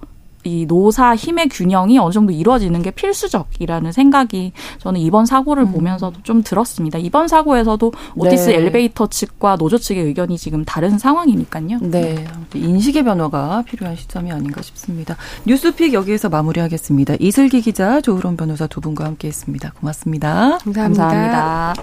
[0.43, 5.71] 이 노사 힘의 균형이 어느 정도 이루어지는 게 필수적이라는 생각이 저는 이번 사고를 음.
[5.71, 7.00] 보면서도 좀 들었습니다.
[7.00, 8.56] 이번 사고에서도 오티스 네.
[8.56, 11.79] 엘리베이터 측과 노조 측의 의견이 지금 다른 상황이니까요.
[11.81, 12.25] 네.
[12.54, 15.15] 인식의 변화가 필요한 시점이 아닌가 싶습니다.
[15.46, 17.15] 뉴스픽 여기에서 마무리하겠습니다.
[17.19, 19.71] 이슬기 기자, 조으론 변호사 두 분과 함께 했습니다.
[19.79, 20.58] 고맙습니다.
[20.63, 21.04] 감사합니다.
[21.04, 21.73] 감사합니다.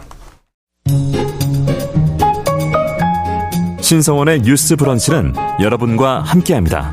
[3.81, 6.93] 신성원의 뉴스 브런치는 여러분과 함께합니다.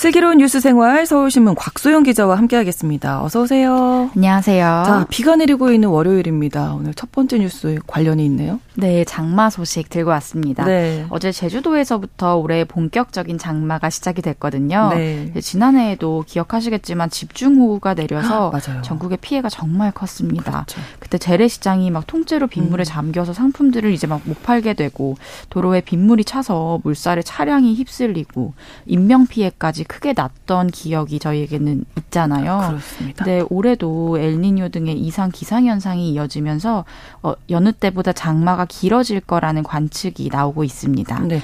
[0.00, 3.22] 슬기로운 뉴스 생활 서울신문 곽소영 기자와 함께하겠습니다.
[3.22, 4.10] 어서 오세요.
[4.16, 4.82] 안녕하세요.
[4.86, 6.72] 자, 비가 내리고 있는 월요일입니다.
[6.72, 8.60] 오늘 첫 번째 뉴스 관련이 있네요.
[8.76, 10.64] 네, 장마 소식 들고 왔습니다.
[10.64, 11.04] 네.
[11.10, 14.88] 어제 제주도에서부터 올해 본격적인 장마가 시작이 됐거든요.
[14.94, 15.34] 네.
[15.38, 20.64] 지난해에도 기억하시겠지만 집중호우가 내려서 아, 전국의 피해가 정말 컸습니다.
[20.66, 20.80] 그렇죠.
[20.98, 22.86] 그때 재래시장이 막 통째로 빗물에 음.
[22.86, 25.16] 잠겨서 상품들을 이제 막 못 팔게 되고
[25.50, 28.54] 도로에 빗물이 차서 물살에 차량이 휩쓸리고
[28.86, 32.68] 인명 피해까지 크게 났던 기억이 저희에게는 있잖아요.
[32.68, 33.24] 그렇습니다.
[33.24, 36.84] 근데 올해도 엘니뇨 등의 이상 기상 현상이 이어지면서
[37.24, 41.18] 어, 여느 때보다 장마가 길어질 거라는 관측이 나오고 있습니다.
[41.22, 41.42] 네.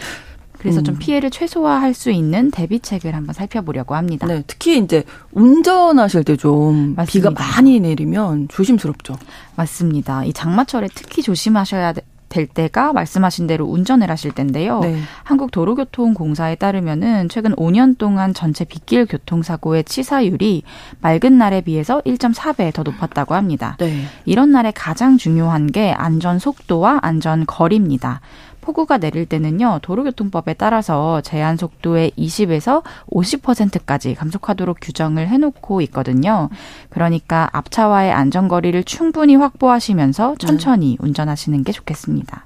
[0.58, 0.84] 그래서 음.
[0.84, 4.26] 좀 피해를 최소화할 수 있는 대비책을 한번 살펴보려고 합니다.
[4.26, 9.16] 네, 특히 이제 운전하실 때 좀 비가 많이 내리면 조심스럽죠.
[9.56, 10.24] 맞습니다.
[10.24, 11.94] 이 장마철에 특히 조심하셔야
[12.28, 14.80] 될 때가 말씀하신 대로 운전을 하실 텐데요.
[14.80, 14.98] 네.
[15.24, 20.62] 한국도로교통공사에 따르면은 최근 5년 동안 전체 빗길 교통사고의 치사율이
[21.00, 23.76] 맑은 날에 비해서 1.4배 더 높았다고 합니다.
[23.78, 24.04] 네.
[24.24, 28.20] 이런 날에 가장 중요한 게 안전 속도와 안전 거리입니다.
[28.66, 36.48] 폭우가 내릴 때는요, 도로교통법에 따라서 제한 속도의 20에서 50%까지 감속하도록 규정을 해놓고 있거든요.
[36.90, 40.96] 그러니까 앞차와의 안전거리를 충분히 확보하시면서 천천히 네.
[40.98, 42.44] 운전하시는 게 좋겠습니다.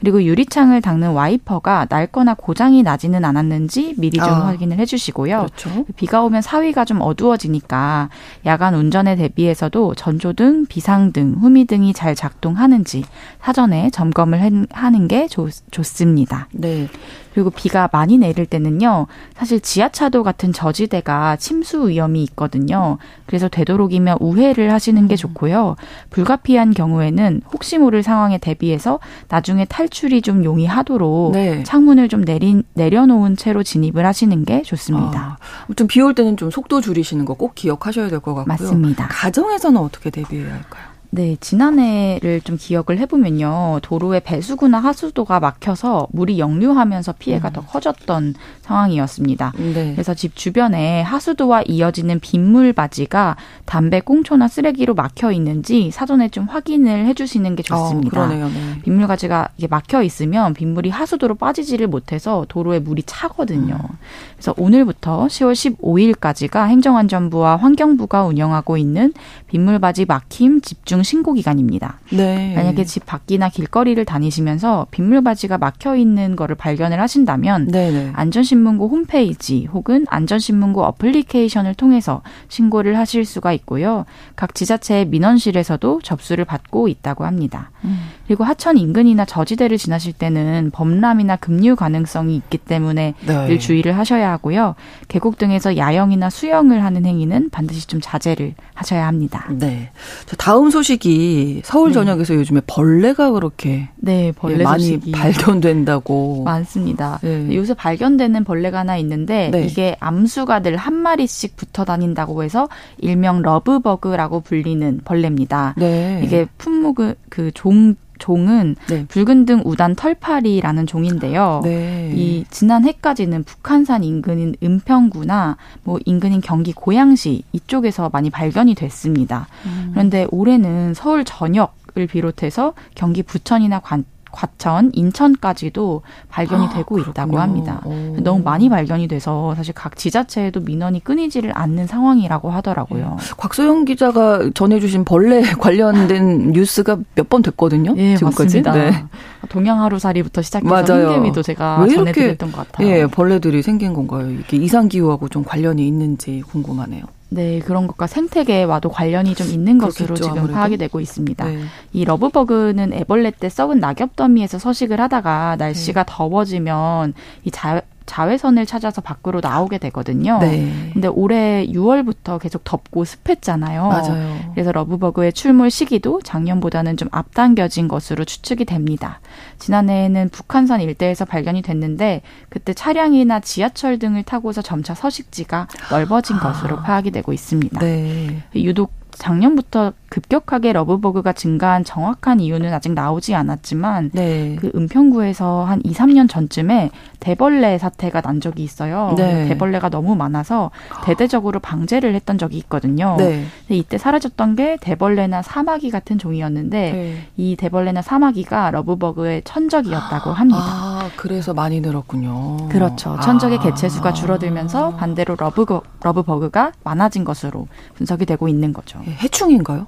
[0.00, 5.46] 그리고 유리창을 닦는 와이퍼가 낡거나 고장이 나지는 않았는지 미리 좀 아, 확인을 해주시고요.
[5.46, 5.84] 그렇죠.
[5.96, 8.08] 비가 오면 사위가 좀 어두워지니까
[8.46, 13.04] 야간 운전에 대비해서도 전조등, 비상등, 후미등이 잘 작동하는지
[13.40, 16.48] 사전에 점검을 하는 게 좋, 좋습니다.
[16.52, 16.88] 네.
[17.34, 19.06] 그리고 비가 많이 내릴 때는요,
[19.36, 22.98] 사실 지하차도 같은 저지대가 침수 위험이 있거든요.
[23.26, 25.76] 그래서 되도록이면 우회를 하시는 게 좋고요.
[26.10, 31.62] 불가피한 경우에는 혹시 모를 상황에 대비해서 나중에 탈출이 좀 용이하도록 네.
[31.62, 35.20] 창문을 좀 내린, 내려놓은 채로 진입을 하시는 게 좋습니다.
[35.20, 38.46] 아, 아무튼 비 올 때는 좀 속도 줄이시는 거 꼭 기억하셔야 될 것 같고요.
[38.46, 39.06] 맞습니다.
[39.08, 40.89] 가정에서는 어떻게 대비해야 할까요?
[41.12, 43.80] 네, 지난해를 좀 기억을 해보면요.
[43.82, 47.52] 도로에 배수구나 하수도가 막혀서 물이 역류하면서 피해가 음.
[47.52, 49.52] 더 커졌던 상황이었습니다.
[49.56, 49.92] 네.
[49.92, 57.06] 그래서 집 주변에 하수도와 이어지는 빗물 바지가 담배 꽁초나 쓰레기로 막혀 있는지 사전에 좀 확인을
[57.06, 58.22] 해주시는 게 좋습니다.
[58.22, 58.80] 어, 네.
[58.82, 63.74] 빗물 가지가 이게 막혀 있으면 빗물이 하수도로 빠지지를 못해서 도로에 물이 차거든요.
[63.74, 63.96] 음.
[64.36, 69.12] 그래서 오늘부터 10월 15일까지가 행정안전부와 환경부가 운영하고 있는
[69.48, 71.98] 빗물 바지 막힘 집중 중 신고 기간입니다.
[72.12, 72.54] 네.
[72.54, 77.90] 만약에 집 밖이나 길거리를 다니시면서 빗물 바지가 막혀 있는 거를 발견을 하신다면 네네.
[77.90, 78.10] 네.
[78.14, 84.04] 안전신문고 홈페이지 혹은 안전신문고 어플리케이션을 통해서 신고를 하실 수가 있고요.
[84.36, 87.70] 각 지자체의 민원실에서도 접수를 받고 있다고 합니다.
[87.84, 87.98] 음.
[88.30, 93.46] 그리고 하천 인근이나 저지대를 지나실 때는 범람이나 급류 가능성이 있기 때문에 네.
[93.48, 94.76] 늘 주의를 하셔야 하고요.
[95.08, 99.48] 계곡 등에서 야영이나 수영을 하는 행위는 반드시 좀 자제를 하셔야 합니다.
[99.50, 99.90] 네.
[100.38, 101.94] 다음 소식 소식이 서울 네.
[101.94, 102.40] 전역에서 네.
[102.40, 105.12] 요즘에 벌레가 그렇게 네, 벌레 예, 많이 소식이.
[105.12, 107.18] 발견된다고 많습니다.
[107.22, 107.54] 네.
[107.54, 109.64] 요새 발견되는 벌레가 하나 있는데 네.
[109.64, 112.68] 이게 암수가 늘 한 마리씩 붙어 다닌다고 해서
[112.98, 115.74] 일명 러브버그라고 불리는 벌레입니다.
[115.76, 116.22] 네.
[116.24, 119.04] 이게 품목 그종 종은 네.
[119.06, 121.62] 붉은 등 우단 털파리라는 종인데요.
[121.64, 122.12] 네.
[122.14, 129.48] 이 지난 해까지는 북한산 인근인 은평구나 뭐 인근인 경기 고양시 이쪽에서 많이 발견이 됐습니다.
[129.66, 129.90] 음.
[129.92, 137.38] 그런데 올해는 서울 전역 을 비롯해서 경기 부천이나 관, 과천, 인천까지도 발견이 아, 되고 있다고
[137.38, 137.80] 합니다.
[137.84, 138.16] 오.
[138.22, 143.16] 너무 많이 발견이 돼서 사실 각 지자체에도 민원이 끊이지를 않는 상황이라고 하더라고요.
[143.18, 143.26] 네.
[143.36, 147.94] 곽소영 기자가 전해주신 벌레 관련된 뉴스가 몇 번 됐거든요.
[147.96, 148.60] 예, 지금까지.
[148.60, 148.72] 맞습니다.
[148.72, 149.04] 네.
[149.50, 152.88] 동양 하루살이부터 시작해서 흥개미도 제가 전해드렸던 것 같아요.
[152.88, 154.28] 예, 벌레들이 생긴 건가요?
[154.30, 157.02] 이게 이상 기후하고 좀 관련이 있는지 궁금하네요.
[157.32, 160.52] 네, 그런 것과 생태계와도 관련이 좀 있는 그렇겠죠, 것으로 지금 아무래도.
[160.52, 161.44] 파악이 되고 있습니다.
[161.44, 161.60] 네.
[161.92, 166.12] 이 러브버그는 애벌레 때 썩은 낙엽 더미에서 서식을 하다가 날씨가 네.
[166.12, 167.14] 더워지면
[167.44, 170.38] 이 자, 자외선을 찾아서 밖으로 나오게 되거든요.
[170.40, 170.90] 네.
[170.92, 173.86] 근데 올해 6월부터 계속 덥고 습했잖아요.
[173.86, 174.50] 맞아요.
[174.52, 179.20] 그래서 러브버그의 출몰 시기도 작년보다는 좀 앞당겨진 것으로 추측이 됩니다.
[179.60, 186.40] 지난해에는 북한산 일대에서 발견이 됐는데 그때 차량이나 지하철 등을 타고서 점차 서식지가 넓어진 아.
[186.40, 187.78] 것으로 파악이 되고 있습니다.
[187.78, 188.42] 네.
[188.56, 194.56] 유독 작년부터 급격하게 러브버그가 증가한 정확한 이유는 아직 나오지 않았지만 네.
[194.60, 196.90] 그 은평구에서 한 2, 3년 전쯤에
[197.20, 199.14] 대벌레 사태가 난 적이 있어요.
[199.16, 199.46] 네.
[199.48, 200.72] 대벌레가 너무 많아서
[201.04, 203.14] 대대적으로 방제를 했던 적이 있거든요.
[203.18, 203.44] 네.
[203.60, 207.26] 근데 이때 사라졌던 게 대벌레나 사마귀 같은 종이었는데 네.
[207.36, 210.60] 이 대벌레나 사마귀가 러브버그의 천적이었다고 합니다.
[210.60, 212.68] 아, 그래서 많이 늘었군요.
[212.68, 213.16] 그렇죠.
[213.22, 213.62] 천적의 아.
[213.62, 215.60] 개체수가 줄어들면서 반대로 러브
[216.02, 218.99] 러브버그가 많아진 것으로 분석이 되고 있는 거죠.
[219.06, 219.86] 예, 해충인가요?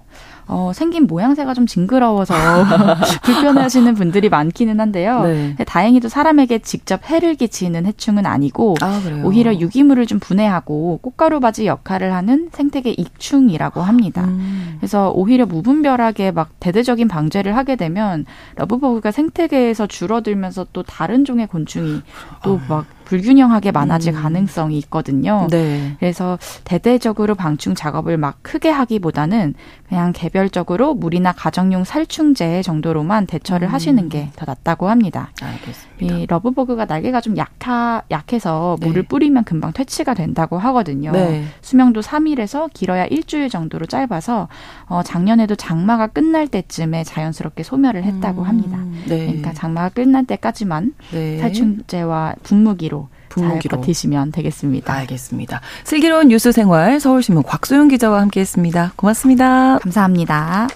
[0.48, 2.34] 어, 생긴 모양새가 좀 징그러워서
[3.22, 5.22] 불편해하시는 분들이 많기는 한데요.
[5.22, 5.54] 네.
[5.66, 12.50] 다행히도 사람에게 직접 해를 끼치는 해충은 아니고 아, 오히려 유기물을 좀 분해하고 꽃가루받이 역할을 하는
[12.52, 14.24] 생태계 익충이라고 합니다.
[14.24, 14.76] 음.
[14.78, 22.02] 그래서 오히려 무분별하게 막 대대적인 방제를 하게 되면 러브버그가 생태계에서 줄어들면서 또 다른 종의 곤충이
[22.42, 23.01] 또막 아.
[23.12, 24.22] 불균형하게 많아질 음.
[24.22, 25.46] 가능성이 있거든요.
[25.50, 25.96] 네.
[26.00, 29.52] 그래서 대대적으로 방충 작업을 막 크게 하기보다는
[29.86, 33.72] 그냥 개별적으로 물이나 가정용 살충제 정도로만 대처를 음.
[33.74, 35.30] 하시는 게 더 낫다고 합니다.
[35.42, 36.16] 알겠습니다.
[36.16, 38.86] 이 러브버그가 날개가 좀 약하, 약해서 네.
[38.86, 41.12] 물을 뿌리면 금방 퇴치가 된다고 하거든요.
[41.12, 41.44] 네.
[41.60, 44.48] 수명도 3일에서 길어야 일주일 정도로 짧아서
[44.86, 48.48] 어, 작년에도 장마가 끝날 때쯤에 자연스럽게 소멸을 했다고 음.
[48.48, 48.78] 합니다.
[49.06, 49.26] 네.
[49.26, 51.38] 그러니까 장마가 끝날 때까지만 네.
[51.38, 53.01] 살충제와 분무기로
[53.32, 54.92] 분무기로 버티시면 되겠습니다.
[54.92, 55.60] 알겠습니다.
[55.84, 58.92] 슬기로운 뉴스 생활 서울신문 곽소영 기자와 함께했습니다.
[58.96, 59.78] 고맙습니다.
[59.78, 60.68] 감사합니다.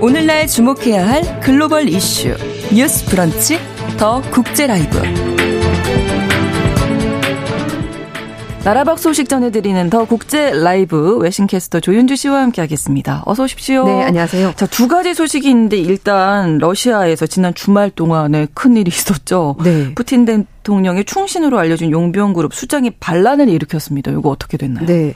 [0.00, 2.36] 오늘날 주목해야 할 글로벌 이슈
[2.74, 3.58] 뉴스 브런치
[3.96, 5.33] 더 국제 라이브.
[8.64, 13.22] 나라박 소식 전해드리는 더 국제 라이브 외신캐스터 조윤주 씨와 함께하겠습니다.
[13.26, 13.84] 어서 오십시오.
[13.84, 14.54] 네, 안녕하세요.
[14.56, 19.56] 자, 두 가지 소식이 있는데 일단 러시아에서 지난 주말 동안에 큰 일이 있었죠.
[19.62, 19.92] 네.
[19.94, 24.10] 푸틴 대통령의 충신으로 알려진 용병그룹 수장이 반란을 일으켰습니다.
[24.12, 24.86] 이거 어떻게 됐나요?
[24.86, 25.14] 네.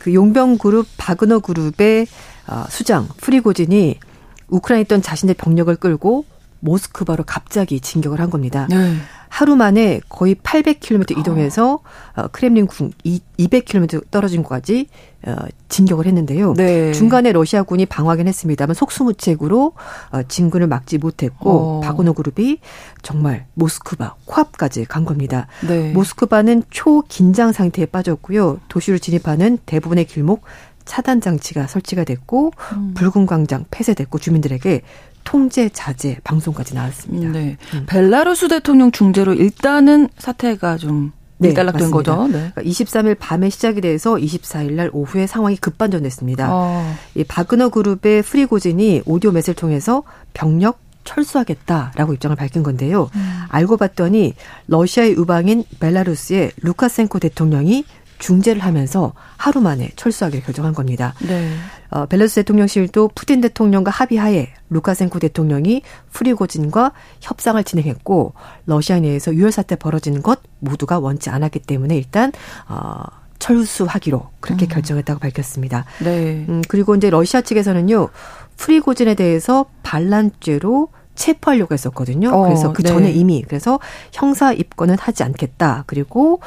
[0.00, 2.08] 그 용병그룹 바그너 그룹의
[2.48, 4.00] 어, 수장 프리고진이
[4.48, 6.24] 우크라이나에 있던 자신의 병력을 끌고
[6.58, 8.66] 모스크바로 갑자기 진격을 한 겁니다.
[8.68, 8.96] 네.
[9.30, 11.78] 하루 만에 거의 800km 이동해서
[12.16, 14.88] 어, 크렘린 궁 200km 떨어진 곳까지
[15.26, 15.36] 어,
[15.68, 16.54] 진격을 했는데요.
[16.54, 16.92] 네.
[16.92, 19.72] 중간에 러시아군이 방어하긴 했습니다만 속수무책으로
[20.10, 21.80] 어, 진군을 막지 못했고 어.
[21.80, 22.58] 바그너 그룹이
[23.02, 25.46] 정말 모스크바 코앞까지 간 겁니다.
[25.66, 25.92] 네.
[25.92, 28.58] 모스크바는 초긴장 상태에 빠졌고요.
[28.68, 30.42] 도시를 진입하는 대부분의 길목
[30.84, 32.94] 차단 장치가 설치가 됐고 음.
[32.94, 34.82] 붉은 광장 폐쇄됐고 주민들에게
[35.24, 37.30] 통제 자제 방송까지 나왔습니다.
[37.30, 37.56] 네.
[37.74, 37.86] 음.
[37.86, 42.28] 벨라루스 대통령 중재로 일단은 사태가 좀 네, 일단락된 거죠.
[42.28, 42.52] 네.
[42.56, 46.48] 23일 그러니까 밤에 시작이 돼서 24일 날 오후에 상황이 급반전됐습니다.
[46.50, 46.94] 어.
[47.14, 50.02] 이 바그너 그룹의 프리고진이 오디오 메시지를 통해서
[50.34, 53.08] 병력 철수하겠다라고 입장을 밝힌 건데요.
[53.14, 53.40] 음.
[53.48, 54.34] 알고 봤더니
[54.66, 57.84] 러시아의 우방인 벨라루스의 루카센코 대통령이
[58.20, 61.14] 중재를 하면서 하루 만에 철수하기로 결정한 겁니다.
[61.26, 61.50] 네.
[61.90, 68.34] 어, 벨라루스 대통령실도 푸틴 대통령과 합의하에 루카센코 대통령이 프리고진과 협상을 진행했고
[68.66, 72.30] 러시아 내에서 유혈 사태 벌어지는 것 모두가 원치 않았기 때문에 일단
[72.68, 73.02] 어
[73.40, 74.68] 철수하기로 그렇게 음.
[74.68, 75.86] 결정했다고 밝혔습니다.
[76.04, 76.44] 네.
[76.48, 78.10] 음, 그리고 이제 러시아 측에서는요.
[78.58, 80.88] 프리고진에 대해서 반란죄로
[81.20, 82.30] 체포하려고 했었거든요.
[82.30, 83.12] 어, 그래서 그 전에 네.
[83.12, 83.78] 이미 그래서
[84.12, 85.84] 형사 입건은 하지 않겠다.
[85.86, 86.40] 그리고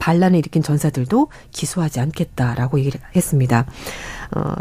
[0.00, 3.66] 반란을 일으킨 전사들도 기소하지 않겠다라고 얘기를 했습니다.
[4.34, 4.54] 어,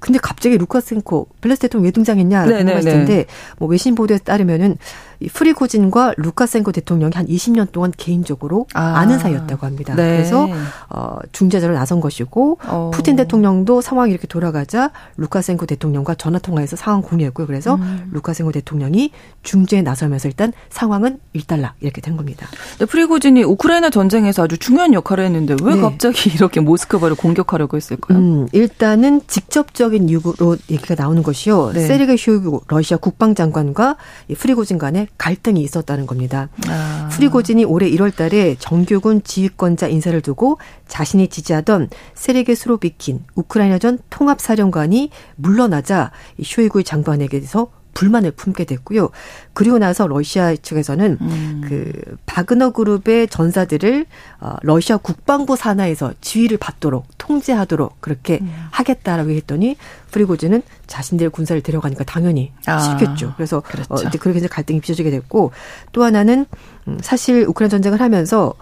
[0.00, 3.26] 근데 갑자기 루카센코 벨라스 대통령 왜 등장했냐라고 네, 네, 말씀하실 텐데
[3.58, 4.76] 뭐 외신 보도에 따르면은
[5.20, 9.04] 이 프리고진과 루카센코 대통령이 한 20년 동안 개인적으로 아.
[9.04, 9.94] 는 사이였다고 합니다.
[9.94, 10.16] 네.
[10.16, 10.48] 그래서
[10.88, 12.90] 어 중재자로 나선 것이고 어.
[12.94, 17.46] 푸틴 대통령도 상황이 이렇게 돌아가자 루카센코 대통령과 전화 통화해서 상황 공유했고요.
[17.46, 18.08] 그래서 음.
[18.12, 19.10] 루카센코 대통령이
[19.42, 22.46] 중재에 나서면서 일단 상황은 일단락 이렇게 된 겁니다.
[22.78, 25.80] 네, 프리고진이 우크라이나 전쟁에서 아주 중요한 역할을 했는데 왜 네.
[25.82, 28.18] 갑자기 이렇게 모스크바를 공격하려고 했을까요?
[28.18, 31.72] 음, 일단은 직접적인 이유로 얘기가 나오는 것이요.
[31.74, 31.86] 네.
[31.86, 33.96] 세르게 쇼이구 러시아 국방장관과
[34.38, 36.48] 프리고진 간에 갈등이 있었다는 겁니다.
[36.68, 37.08] 아.
[37.12, 46.10] 프리고진이 올해 1월 달에 정규군 지휘권자 인사를 두고 자신이 지지하던 세르게 스로비킨 우크라이나전 통합사령관이 물러나자
[46.42, 49.10] 쇼이구 장관에게서 불만을 품게 됐고요.
[49.52, 51.62] 그리고 나서 러시아 측에서는 음.
[51.66, 51.92] 그
[52.26, 54.06] 바그너 그룹의 전사들을
[54.40, 58.52] 어, 러시아 국방부 산하에서 지휘를 받도록 통제하도록 그렇게 음.
[58.70, 59.76] 하겠다라고 했더니
[60.10, 62.78] 프리고즈는 자신들 군사를 데려가니까 당연히 아.
[62.78, 63.34] 싫겠죠.
[63.36, 63.94] 그래서 어, 그렇죠.
[63.94, 65.52] 어, 이제 그렇게 해서 갈등이 빚어지게 됐고
[65.92, 66.46] 또 하나는
[66.88, 68.54] 음, 사실 우크라이나 전쟁을 하면서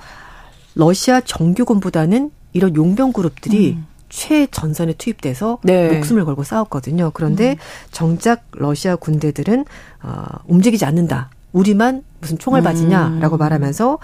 [0.75, 3.87] 러시아 정규군보다는 이런 용병 그룹들이 음.
[4.13, 5.91] 최전선에 투입돼서 네.
[5.91, 7.11] 목숨을 걸고 싸웠거든요.
[7.15, 7.57] 그런데 음.
[7.91, 9.65] 정작 러시아 군대들은
[10.03, 11.31] 어, 움직이지 않는다.
[11.53, 13.39] 우리만 무슨 총알 바지냐라고 음.
[13.39, 13.99] 말하면서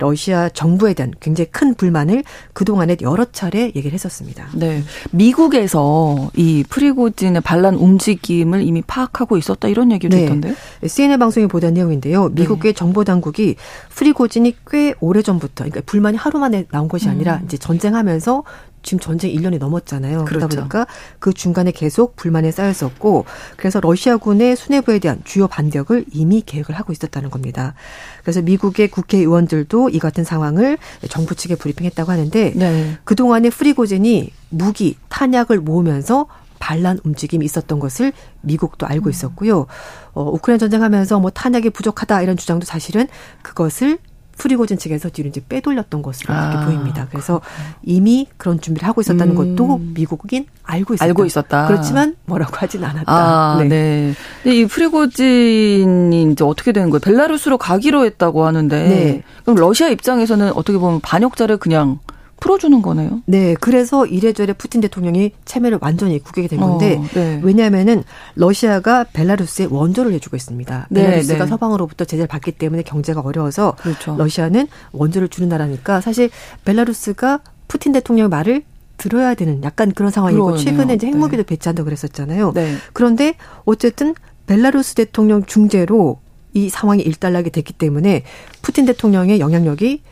[0.00, 4.48] 러시아 정부에 대한 굉장히 큰 불만을 그동안에 여러 차례 얘기를 했었습니다.
[4.54, 4.82] 네.
[5.12, 10.24] 미국에서 이 프리고진의 반란 움직임을 이미 파악하고 있었다 이런 얘기도 네.
[10.24, 10.54] 있던데요.
[10.86, 12.30] CNN 방송이 보도한 내용인데요.
[12.30, 12.76] 미국의 네.
[12.76, 13.54] 정보 당국이
[13.90, 17.42] 프리고진이 꽤 오래전부터 그러니까 불만이 하루 만에 나온 것이 아니라 음.
[17.44, 18.42] 이제 전쟁하면서
[18.82, 20.24] 지금 전쟁 1년이 넘었잖아요.
[20.24, 20.46] 그렇죠.
[20.46, 20.86] 그러다 보니까
[21.18, 23.24] 그 중간에 계속 불만이 쌓였었고
[23.56, 27.74] 그래서 러시아군의 수뇌부에 대한 주요 반격을 이미 계획을 하고 있었다는 겁니다.
[28.22, 30.78] 그래서 미국의 국회의원들도 이 같은 상황을
[31.08, 32.98] 정부 측에 브리핑했다고 하는데 네.
[33.04, 36.26] 그동안에 프리고젠이 무기, 탄약을 모으면서
[36.60, 38.12] 반란 움직임이 있었던 것을
[38.42, 39.10] 미국도 알고 음.
[39.10, 39.66] 있었고요.
[40.12, 43.08] 어, 우크라이나 전쟁하면서 뭐 탄약이 부족하다 이런 주장도 사실은
[43.42, 43.98] 그것을
[44.36, 47.06] 프리고진 측에서 뒤로 이제 빼돌렸던 것으로 아, 그렇게 보입니다.
[47.10, 47.76] 그래서 그렇구나.
[47.82, 49.56] 이미 그런 준비를 하고 있었다는 음.
[49.56, 51.04] 것도 미국인 알고 있었다.
[51.04, 51.66] 알고 있었다.
[51.66, 53.12] 그렇지만 뭐라고 하진 않았다.
[53.12, 53.68] 아, 네.
[53.68, 54.14] 네.
[54.42, 57.00] 근데 이 프리고진이 이제 어떻게 되는 거예요?
[57.00, 59.22] 벨라루스로 가기로 했다고 하는데 네.
[59.42, 61.98] 그럼 러시아 입장에서는 어떻게 보면 반역자를 그냥
[62.40, 63.22] 풀어주는 거네요.
[63.26, 67.40] 네, 그래서 이래저래 푸틴 대통령이 체면을 완전히 구기게 된 건데 어, 네.
[67.42, 68.02] 왜냐하면은
[68.34, 70.86] 러시아가 벨라루스에 원조를 해주고 있습니다.
[70.90, 71.50] 네, 벨라루스가 네.
[71.50, 74.16] 서방으로부터 제재를 받기 때문에 경제가 어려워서 그렇죠.
[74.16, 76.30] 러시아는 원조를 주는 나라니까 사실
[76.64, 78.62] 벨라루스가 푸틴 대통령의 말을
[78.96, 80.64] 들어야 되는 약간 그런 상황이고 그러네요.
[80.64, 81.46] 최근에 이제 핵무기도 네.
[81.46, 82.52] 배치한다고 그랬었잖아요.
[82.52, 82.74] 네.
[82.92, 83.34] 그런데
[83.64, 84.14] 어쨌든
[84.46, 86.18] 벨라루스 대통령 중재로
[86.52, 88.24] 이 상황이 일단락이 됐기 때문에
[88.60, 90.02] 푸틴 대통령의 영향력이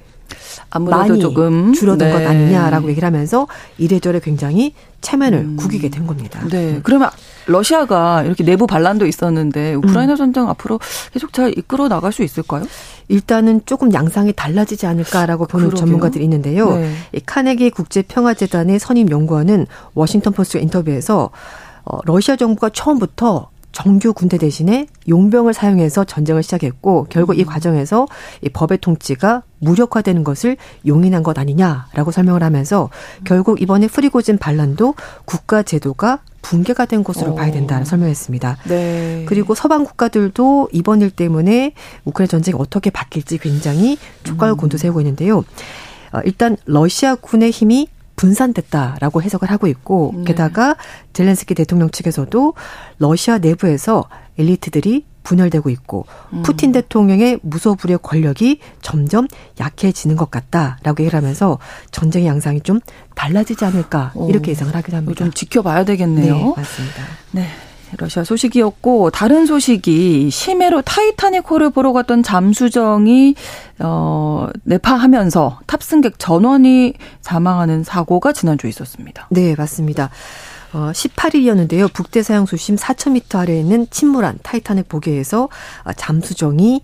[0.79, 2.13] 많이 조금 줄어든 네.
[2.13, 3.47] 것 아니냐라고 얘기를 하면서
[3.79, 5.57] 이래저래 굉장히 체면을 음.
[5.57, 6.41] 구기게 된 겁니다.
[6.51, 6.81] 네.
[6.83, 7.11] 그러면
[7.47, 10.17] 러시아가 이렇게 내부 반란도 있었는데 우크라이나 음.
[10.17, 10.81] 전쟁 앞으로
[11.13, 12.67] 계속 잘 이끌어 나갈 수 있을까요?
[13.09, 15.81] 일단은 조금 양상이 달라지지 않을까라고 보는 그러게요.
[15.81, 16.77] 전문가들이 있는데요.
[16.77, 16.95] 네.
[17.13, 21.31] 이 카네기 국제평화재단의 선임 연구원은 워싱턴 포스트 인터뷰에서
[21.85, 23.49] 어, 러시아 정부가 처음부터
[23.79, 27.47] 정규 군대 대신에 용병을 사용해서 전쟁을 시작했고 결국 이 음.
[27.47, 28.09] 과정에서
[28.43, 32.91] 이 법의 통치가 무력화되는 것을 용인한 것 아니냐라고 설명을 하면서
[33.23, 37.35] 결국 이번에 프리고진 반란도 국가 제도가 붕괴가 된 것으로 오.
[37.37, 38.57] 봐야 된다는 설명했습니다.
[38.67, 39.25] 네.
[39.29, 41.75] 그리고 서방 국가들도 이번 일 때문에
[42.05, 44.57] 우크라이나 전쟁이 어떻게 바뀔지 굉장히 촉각을 음.
[44.57, 45.45] 곤두세우고 있는데요.
[46.13, 47.87] 어, 일단 러시아 군의 힘이
[48.19, 50.25] 분산됐다라고 해석을 하고 있고 네.
[50.25, 50.77] 게다가
[51.15, 52.55] 젤렌스키 대통령 측에서도
[52.99, 54.05] 러시아 내부에서
[54.37, 56.43] 엘리트들이 분열되고 있고 음.
[56.43, 59.29] 푸틴 대통령의 무소불위의 권력이 점점
[59.61, 61.59] 약해지는 것 같다라고 얘기를 하면서
[61.91, 62.81] 전쟁의 양상이 좀
[63.15, 65.19] 달라지지 않을까 이렇게 예상을 하기도 합니다.
[65.19, 66.35] 좀 지켜봐야 되겠네요.
[66.35, 67.03] 네, 맞습니다.
[67.33, 67.47] 네.
[67.97, 73.35] 러시아 소식이었고 다른 소식이 심해로 타이타닉호를 보러 갔던 잠수정이
[73.81, 79.29] 어 내파하면서 탑승객 전원이 사망하는 사고가 지난주에 있었습니다.
[79.31, 80.11] 네, 맞습니다.
[80.73, 81.93] 어, 18일이었는데요.
[81.93, 85.49] 북대서양 수심 4,000m 아래에 있는 침몰한 타이타닉 보기 위해서
[85.97, 86.83] 잠수정이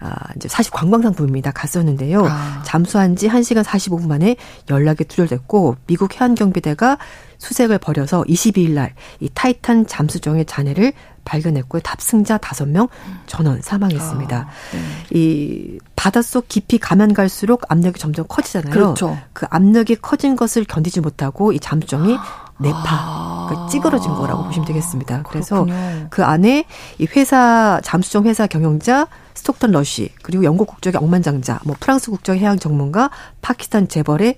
[0.00, 1.52] 아, 이제 사실 관광상품입니다.
[1.52, 2.26] 갔었는데요.
[2.26, 2.62] 아.
[2.66, 4.36] 잠수한 지 1시간 45분 만에
[4.68, 6.98] 연락이 두절됐고 미국 해안경비대가
[7.44, 10.92] 수색을 벌여서 22일 날 이 타이탄 잠수정의 잔해를
[11.24, 11.80] 발견했고요.
[11.82, 12.88] 탑승자 5명
[13.26, 14.36] 전원 사망했습니다.
[14.36, 15.18] 아, 네.
[15.18, 18.72] 이 바닷속 깊이 가면 갈수록 압력이 점점 커지잖아요.
[18.72, 19.16] 그렇죠.
[19.32, 22.18] 그 압력이 커진 것을 견디지 못하고 이 잠수정이
[22.58, 23.46] 내파 아.
[23.48, 25.22] 그러니까 찌그러진 거라고 보시면 되겠습니다.
[25.22, 26.06] 그래서 그렇군요.
[26.10, 26.66] 그 안에
[26.98, 32.58] 이 회사 잠수정 회사 경영자 스톡턴 러시 그리고 영국 국적의 억만장자, 뭐 프랑스 국적의 해양
[32.58, 34.36] 전문가, 파키스탄 재벌의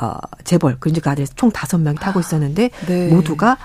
[0.00, 3.08] 어, 재벌 그러니까 아들 총 다섯 명이 타고 있었는데 네.
[3.08, 3.56] 모두가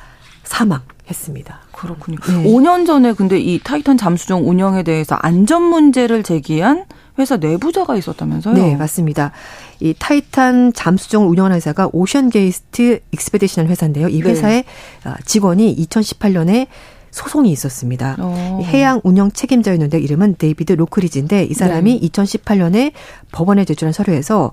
[0.43, 1.59] 사망 했습니다.
[1.71, 2.17] 그렇군요.
[2.25, 2.43] 네.
[2.43, 6.85] 5년 전에 근데 이 타이탄 잠수정 운영에 대해서 안전 문제를 제기한
[7.19, 8.53] 회사 내부자가 있었다면서요?
[8.53, 9.31] 네, 맞습니다.
[9.79, 14.07] 이 타이탄 잠수정을 운영하는 회사가 오션게이트 익스페디션 회사인데요.
[14.07, 14.29] 이 네.
[14.29, 14.63] 회사의
[15.03, 15.11] 네.
[15.25, 16.67] 직원이 2018년에
[17.11, 18.15] 소송이 있었습니다.
[18.19, 18.59] 어.
[18.63, 22.07] 해양 운영 책임자였는데 이름은 데이비드 로크리지인데 이 사람이 네.
[22.09, 22.93] 2018년에
[23.31, 24.51] 법원에 제출한 서류에서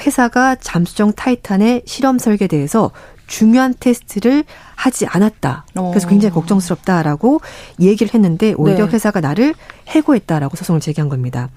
[0.00, 2.92] 회사가 잠수정 타이탄의 실험 설계에 대해서
[3.26, 4.44] 중요한 테스트를
[4.76, 5.66] 하지 않았다.
[5.74, 6.34] 그래서 굉장히 어.
[6.34, 7.40] 걱정스럽다라고
[7.80, 8.92] 얘기를 했는데 오히려 네.
[8.92, 9.54] 회사가 나를
[9.88, 11.48] 해고했다라고 소송을 제기한 겁니다.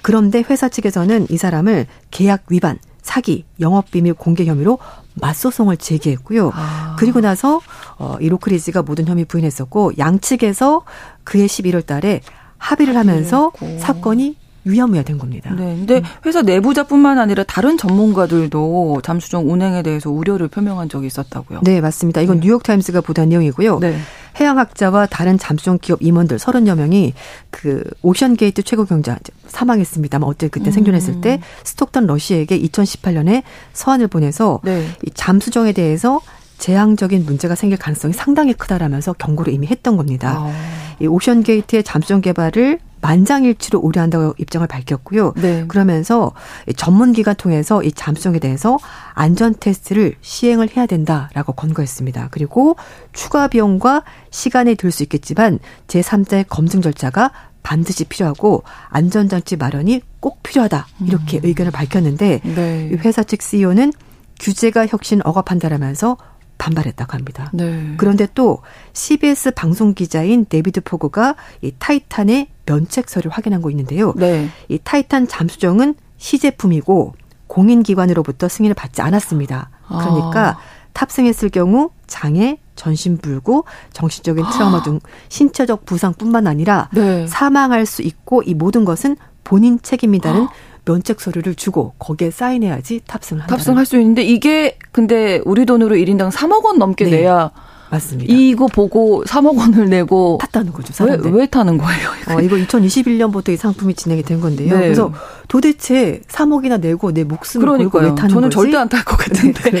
[0.00, 4.78] 그런데 회사 측에서는 이 사람을 계약 위반, 사기, 영업비밀 공개 혐의로
[5.20, 6.50] 맞소송을 제기했고요.
[6.54, 6.96] 아.
[6.98, 7.60] 그리고 나서
[7.98, 10.82] 어, 이 로크리지가 모든 혐의 부인했었고 양측에서
[11.24, 12.20] 그해 11월 달에
[12.58, 13.78] 합의를 하면서 그랬고.
[13.78, 15.54] 사건이 위험해야된 겁니다.
[15.56, 15.76] 네.
[15.76, 21.60] 근데 회사 내부자뿐만 아니라 다른 전문가들도 잠수정 운행에 대해서 우려를 표명한 적이 있었다고요.
[21.62, 22.20] 네, 맞습니다.
[22.20, 22.46] 이건 네.
[22.46, 23.78] 뉴욕 타임스가 보도한 내용이고요.
[23.78, 23.98] 네.
[24.40, 27.14] 해양학자와 다른 잠수정 기업 임원들 30여 명이
[27.50, 30.72] 그 오션게이트 최고경영자 사망했습니다만 어째 그때 음.
[30.72, 34.86] 생존했을 때 스톡턴 러시에게 2018년에 서한을 보내서 네.
[35.06, 36.20] 이 잠수정에 대해서
[36.58, 40.34] 재앙적인 문제가 생길 가능성이 상당히 크다라면서 경고를 이미 했던 겁니다.
[40.38, 40.52] 아.
[41.00, 45.32] 이 오션게이트의 잠수정 개발을 만장일치로 우려한다고 입장을 밝혔고요.
[45.36, 45.64] 네.
[45.68, 46.32] 그러면서
[46.76, 48.78] 전문 기관 통해서 이 잠수정에 대해서
[49.14, 52.28] 안전 테스트를 시행을 해야 된다라고 권고했습니다.
[52.30, 52.76] 그리고
[53.12, 57.30] 추가 비용과 시간이 들 수 있겠지만 제3자의 검증 절차가
[57.62, 61.40] 반드시 필요하고 안전장치 마련이 꼭 필요하다 이렇게 음.
[61.44, 62.90] 의견을 밝혔는데 네.
[63.04, 63.92] 회사 측 CEO는
[64.40, 66.16] 규제가 혁신 억압한다라면서
[66.56, 67.50] 반발했다고 합니다.
[67.52, 67.94] 네.
[67.98, 74.12] 그런데 또 CBS 방송 기자인 데비드 포그가 이 타이탄의 면책서를 확인한 거 있는데요.
[74.16, 74.48] 네.
[74.68, 77.14] 이 타이탄 잠수정은 시제품이고
[77.46, 79.70] 공인기관으로부터 승인을 받지 않았습니다.
[79.86, 80.58] 그러니까 아.
[80.92, 87.26] 탑승했을 경우 장애, 전신불구, 정신적인 트라우마 등 신체적 부상뿐만 아니라 네.
[87.26, 90.48] 사망할 수 있고 이 모든 것은 본인 책임이다는 아.
[90.84, 93.56] 면책 서류를 주고 거기에 사인해야지 탑승을 한다.
[93.56, 97.10] 탑승할 수 있는데 이게 근데 우리 돈으로 1인당 3억 원 넘게 네.
[97.18, 97.50] 내야
[97.90, 98.32] 맞습니다.
[98.34, 100.92] 이거 보고 3억 원을 내고 탔다는 거죠.
[100.92, 101.30] 사람들.
[101.32, 102.08] 왜, 왜 타는 거예요?
[102.28, 104.74] 어, 이거 2021년부터 이 상품이 진행이 된 건데요.
[104.74, 104.80] 네.
[104.80, 105.12] 그래서
[105.48, 107.90] 도대체 3억이나 내고 내 목숨을 그러니까요.
[107.90, 108.54] 걸고 왜 타는 저는 거지?
[108.54, 109.70] 절대 안 탈 것 같은데.
[109.70, 109.80] 네,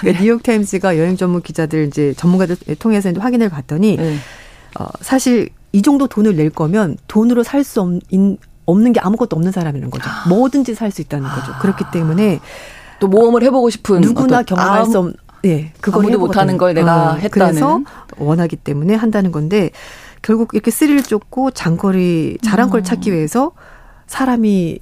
[0.00, 4.16] 그런데 뉴욕 타임스가 여행 전문 기자들 이제 전문가들 통해서 확인을 봤더니 네.
[4.78, 9.52] 어, 사실 이 정도 돈을 낼 거면 돈으로 살 수 없는 없는 게 아무것도 없는
[9.52, 10.08] 사람이라는 거죠.
[10.28, 11.52] 뭐든지 살 수 있다는 거죠.
[11.60, 12.40] 그렇기 때문에
[12.98, 15.14] 또 모험을 해보고 싶은 누구나 경험할 수 없는
[15.44, 17.30] 예, 그걸 아무도 못하는 걸 내가 어, 했다는.
[17.30, 17.80] 그래서
[18.16, 19.70] 원하기 때문에 한다는 건데
[20.22, 22.84] 결국 이렇게 스릴 쫓고 장거리 잘한 걸 음.
[22.84, 23.52] 찾기 위해서
[24.06, 24.78] 사람이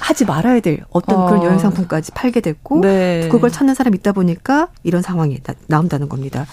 [0.00, 1.26] 하지 말아야 될 어떤 어.
[1.26, 3.28] 그런 여행 상품까지 팔게 됐고 네.
[3.30, 6.46] 그걸 찾는 사람이 있다 보니까 이런 상황이 나, 나온다는 겁니다.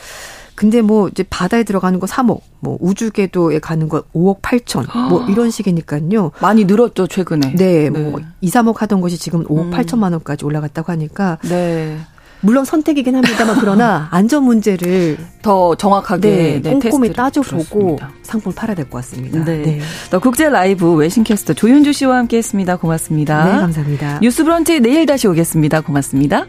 [0.56, 5.50] 근데 뭐 이제 바다에 들어가는 거 3억, 뭐 우주궤도에 가는 거 5억 8천, 뭐 이런
[5.50, 6.32] 식이니까요.
[6.42, 7.56] 많이 늘었죠 최근에.
[7.56, 7.90] 네, 네.
[7.90, 9.72] 뭐 2, 3억 하던 것이 지금 5억 음.
[9.72, 11.40] 8천만 원까지 올라갔다고 하니까.
[11.44, 11.98] 네.
[12.42, 18.98] 물론 선택이긴 합니다만 그러나 안전 문제를 더 정확하게 네, 꼼꼼히 따져보고 상품을 팔아야 될 것
[18.98, 19.44] 같습니다.
[19.44, 19.62] 네.
[19.62, 19.80] 네.
[20.10, 22.78] 더 국제 라이브 외신 캐스터 조윤주 씨와 함께했습니다.
[22.78, 23.46] 고맙습니다.
[23.46, 24.20] 네, 감사합니다.
[24.22, 25.82] 뉴스 브런치 내일 다시 오겠습니다.
[25.82, 26.46] 고맙습니다.